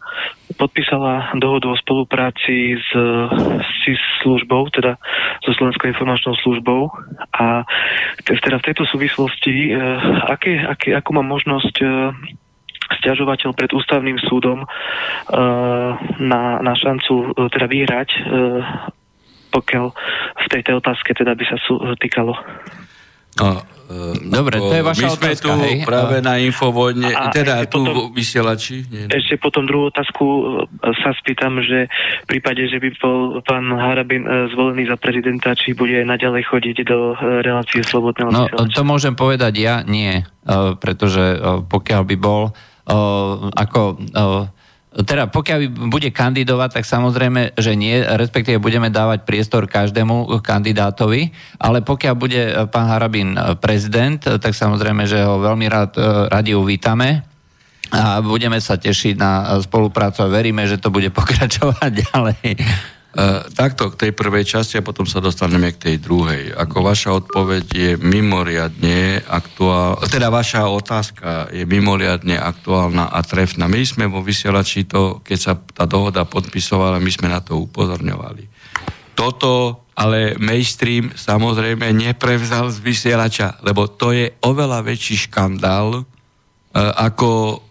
[0.54, 2.90] podpísala dohodu o spolupráci s
[3.82, 4.94] SIS službou, teda
[5.42, 6.90] so Slovenskou informačnou službou.
[7.34, 7.66] A
[8.22, 9.78] te- teda v tejto súvislosti, e,
[10.30, 11.74] aké, aké, akú má možnosť
[12.98, 14.66] stiažovateľ pred ústavným súdom e,
[16.20, 18.20] na, na šancu e, teda vyhrať, e,
[19.50, 19.86] pokiaľ
[20.34, 22.34] v tejto otázke teda by sa sú, týkalo.
[23.34, 23.62] No,
[24.24, 25.76] Dobre, to je vaša My sme otázka, tu hej?
[25.84, 28.88] práve na Infovojne, A teda tu potom- vysielači.
[28.88, 29.12] Nie, nie.
[29.12, 30.24] Ešte potom druhú otázku
[31.04, 31.92] sa spýtam, že
[32.24, 34.24] v prípade, že by bol pán Harabin
[34.56, 37.12] zvolený za prezidenta, či bude aj naďalej chodiť do
[37.44, 38.72] relácie Slobodného No, vysielača?
[38.72, 40.24] to môžem povedať ja, nie.
[40.44, 42.73] Eh, Pretože eh, pokiaľ by bol eh,
[43.54, 43.80] ako...
[44.94, 51.82] Teda pokiaľ bude kandidovať, tak samozrejme, že nie, respektíve budeme dávať priestor každému kandidátovi, ale
[51.82, 57.26] pokiaľ bude pán Harabín prezident, tak samozrejme, že ho veľmi rád, eh, radi uvítame
[57.90, 62.46] a budeme sa tešiť na spoluprácu a veríme, že to bude pokračovať ďalej.
[63.14, 66.50] Uh, takto k tej prvej časti a potom sa dostaneme k tej druhej.
[66.50, 73.70] Ako vaša odpoveď je mimoriadne aktuálna, teda vaša otázka je mimoriadne aktuálna a trefná.
[73.70, 78.50] My sme vo vysielači to, keď sa tá dohoda podpisovala, my sme na to upozorňovali.
[79.14, 86.04] Toto ale mainstream samozrejme neprevzal z vysielača, lebo to je oveľa väčší škandál, uh,
[86.98, 87.62] ako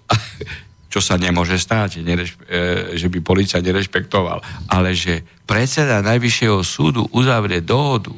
[0.94, 7.10] čo sa nemôže stať, nereš, e, že by policia nerešpektoval, ale že predseda Najvyššieho súdu
[7.10, 8.14] uzavrie dohodu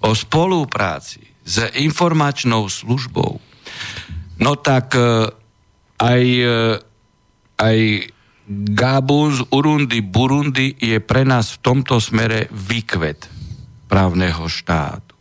[0.00, 3.36] o spolupráci s informačnou službou,
[4.40, 5.28] no tak e,
[6.00, 6.56] aj, e,
[7.60, 7.78] aj
[8.48, 13.28] Gabun z Urundi, Burundi je pre nás v tomto smere výkvet
[13.92, 15.12] právneho štátu.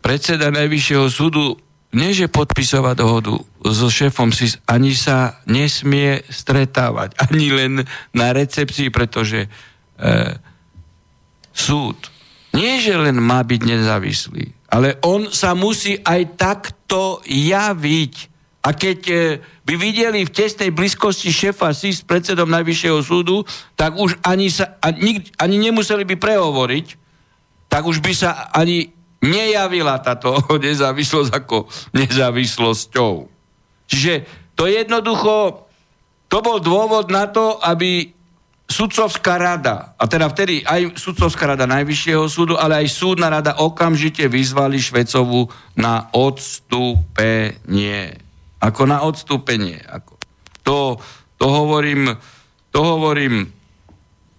[0.00, 3.32] Predseda Najvyššieho súdu nie že podpisovať dohodu
[3.64, 7.72] so šéfom SIS, ani sa nesmie stretávať, ani len
[8.12, 9.48] na recepcii, pretože e,
[11.52, 11.96] súd
[12.56, 18.14] nie, že len má byť nezávislý, ale on sa musí aj takto javiť.
[18.64, 19.16] A keď e,
[19.64, 23.44] by videli v tesnej blízkosti šéfa SIS predsedom Najvyššieho súdu,
[23.78, 26.86] tak už ani, sa, ani, ani nemuseli by prehovoriť,
[27.68, 28.90] tak už by sa ani
[29.22, 33.12] nejavila táto nezávislosť ako nezávislosťou.
[33.88, 34.12] Čiže
[34.54, 35.64] to jednoducho,
[36.28, 38.12] to bol dôvod na to, aby
[38.68, 44.28] sudcovská rada, a teda vtedy aj sudcovská rada Najvyššieho súdu, ale aj súdna rada okamžite
[44.28, 48.20] vyzvali Švecovu na odstúpenie.
[48.60, 49.80] Ako na odstúpenie.
[49.88, 50.20] Ako.
[50.68, 51.00] To,
[51.40, 52.12] to hovorím,
[52.68, 53.48] to hovorím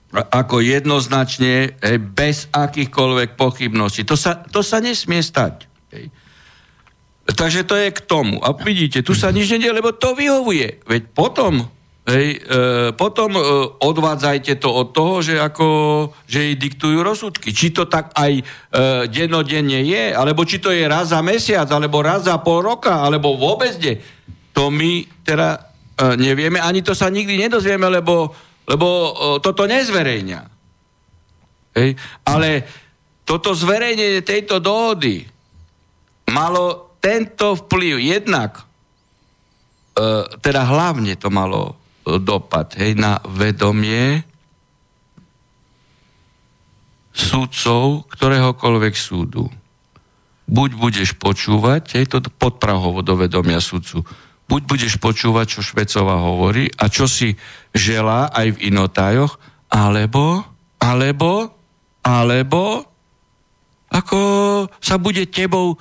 [0.09, 4.01] ako jednoznačne, hej, bez akýchkoľvek pochybností.
[4.09, 5.69] To sa, to sa nesmie stať.
[5.93, 6.09] Hej.
[7.29, 8.41] Takže to je k tomu.
[8.41, 10.81] A vidíte, tu sa nič nedie, lebo to vyhovuje.
[10.89, 11.61] Veď potom,
[12.09, 13.41] hej, e, potom e,
[13.85, 15.67] odvádzajte to od toho, že, ako,
[16.25, 17.53] že jej diktujú rozsudky.
[17.53, 18.43] Či to tak aj e,
[19.13, 23.37] dennodenne je, alebo či to je raz za mesiac, alebo raz za pol roka, alebo
[23.37, 24.01] vôbec nie.
[24.57, 25.69] To my teda
[26.01, 28.33] e, nevieme, ani to sa nikdy nedozvieme, lebo
[28.69, 28.87] lebo
[29.41, 30.41] toto nezverejňa.
[31.73, 31.97] Hej.
[32.29, 32.49] Ale
[33.25, 35.25] toto zverejnenie tejto dohody
[36.29, 38.63] malo tento vplyv jednak, e,
[40.41, 41.73] teda hlavne to malo
[42.05, 44.21] e, dopad hej, na vedomie
[47.13, 49.45] súdcov ktoréhokoľvek súdu.
[50.49, 54.01] Buď budeš počúvať, hej, to podprahovo do vedomia súdcu,
[54.49, 57.37] buď budeš počúvať, čo Švecová hovorí a čo si
[57.69, 59.37] želá aj v inotájoch,
[59.69, 60.41] alebo,
[60.81, 61.53] alebo,
[62.01, 62.89] alebo,
[63.93, 64.19] ako
[64.81, 65.77] sa bude tebou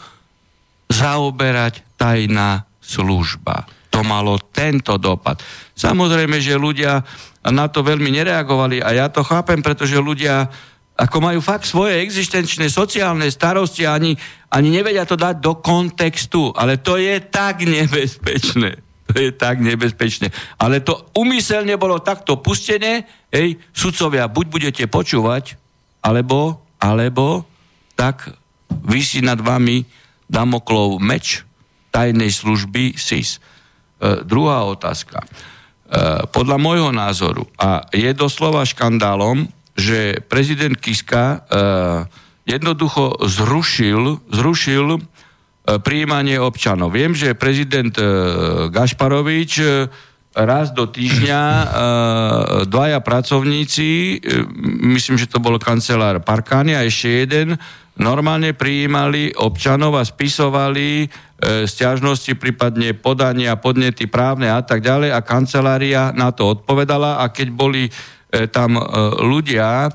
[0.93, 3.65] zaoberať tajná služba.
[3.89, 5.41] To malo tento dopad.
[5.73, 7.01] Samozrejme, že ľudia
[7.49, 10.53] na to veľmi nereagovali a ja to chápem, pretože ľudia
[10.99, 14.19] ako majú fakt svoje existenčné, sociálne starosti a ani,
[14.51, 16.51] ani nevedia to dať do kontextu.
[16.59, 18.83] Ale to je tak nebezpečné.
[19.09, 20.29] To je tak nebezpečné.
[20.59, 25.57] Ale to umyselne bolo takto pustené, hej, sudcovia, buď budete počúvať,
[26.05, 27.49] alebo, alebo,
[27.97, 28.29] tak
[28.85, 29.89] vysí nad vami
[30.29, 31.41] Damoklov meč
[31.89, 33.41] tajnej služby SIS.
[33.41, 35.25] E, druhá otázka.
[35.25, 35.27] E,
[36.29, 41.39] podľa môjho názoru, a je doslova škandálom, že prezident Kiska uh,
[42.43, 45.01] jednoducho zrušil, zrušil uh,
[45.79, 46.91] prijímanie občanov.
[46.91, 49.87] Viem, že prezident uh, Gašparovič uh,
[50.35, 51.67] raz do týždňa uh,
[52.67, 54.51] dvaja pracovníci, uh,
[54.99, 57.55] myslím, že to bol kancelár Parkány a ešte jeden,
[57.95, 65.23] normálne prijímali občanov a spisovali uh, stiažnosti, prípadne podania, podnety právne a tak ďalej a
[65.23, 67.87] kancelária na to odpovedala a keď boli
[68.29, 68.77] tam
[69.25, 69.89] ľudia,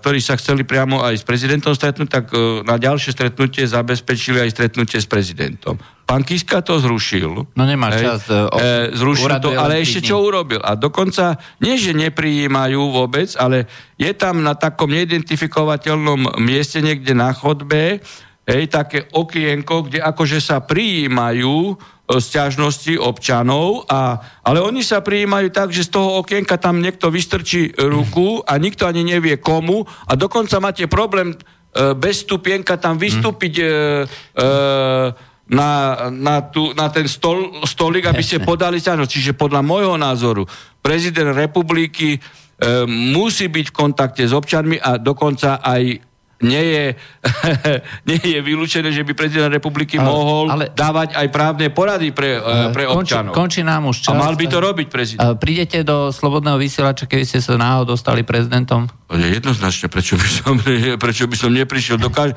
[0.00, 2.32] ktorí sa chceli priamo aj s prezidentom stretnúť, tak
[2.64, 5.76] na ďalšie stretnutie zabezpečili aj stretnutie s prezidentom.
[6.08, 7.46] Pán Kiska to zrušil.
[7.54, 8.26] No nemá čas.
[8.26, 10.58] E, zrušil to, ale ešte čo urobil.
[10.64, 17.30] A dokonca, nie že neprijímajú vôbec, ale je tam na takom neidentifikovateľnom mieste niekde na
[17.30, 18.02] chodbe,
[18.48, 21.78] hej, také okienko, kde akože sa prijímajú
[22.18, 27.70] sťažnosti občanov, a, ale oni sa prijímajú tak, že z toho okienka tam niekto vystrčí
[27.78, 31.36] ruku a nikto ani nevie komu a dokonca máte problém e,
[31.94, 33.68] bez stupienka tam vystúpiť e, e,
[35.50, 35.70] na,
[36.10, 39.10] na, tu, na ten stol, stolík, aby ste podali sťažnosť.
[39.10, 40.46] Čiže podľa môjho názoru
[40.78, 42.18] prezident republiky e,
[42.90, 46.09] musí byť v kontakte s občanmi a dokonca aj
[46.40, 46.84] nie je,
[48.10, 52.40] nie je vylúčené, že by prezident republiky ale, mohol ale, dávať aj právne porady pre,
[52.40, 53.36] uh, pre občanov.
[53.36, 54.12] Končí, končí nám už čas.
[54.12, 55.36] A mal by to robiť prezident.
[55.36, 58.88] Prídete do slobodného vysielača, keby ste sa náhodou stali prezidentom?
[59.12, 60.54] Jednoznačne, prečo by som,
[61.04, 62.32] prečo by som neprišiel do kaž...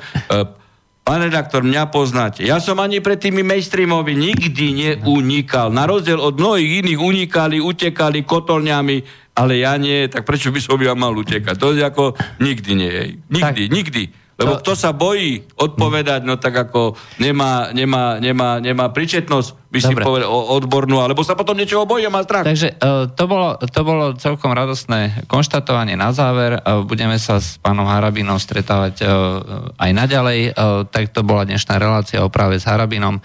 [1.04, 2.48] Pán redaktor, mňa poznáte.
[2.48, 5.68] Ja som ani pred tými mainstreamovi nikdy neunikal.
[5.68, 9.04] Na rozdiel od mnohých iných unikali, utekali kotolňami,
[9.36, 11.60] ale ja nie, tak prečo by som ja mal utekať?
[11.60, 13.20] To je ako nikdy nie.
[13.28, 13.76] Nikdy, tak.
[13.76, 14.02] nikdy.
[14.34, 19.94] Lebo kto sa bojí odpovedať, no tak ako nemá, nemá, nemá, nemá príčetnosť, by si
[19.98, 22.46] povedal odbornú, alebo sa potom niečoho bojí a má strach.
[22.46, 26.62] Takže uh, to, bolo, to bolo celkom radostné konštatovanie na záver.
[26.62, 30.54] Uh, budeme sa s pánom Harabinom stretávať uh, aj naďalej.
[30.90, 33.18] Tak to bola dnešná relácia o práve s Harabinom.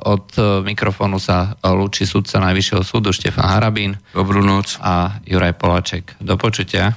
[0.00, 0.26] Od
[0.64, 3.96] mikrofónu sa lúči sudca Najvyššieho súdu Štefan Harabín.
[4.12, 4.76] Dobrú noc.
[4.80, 6.16] A Juraj Polaček.
[6.20, 6.96] Do počutia.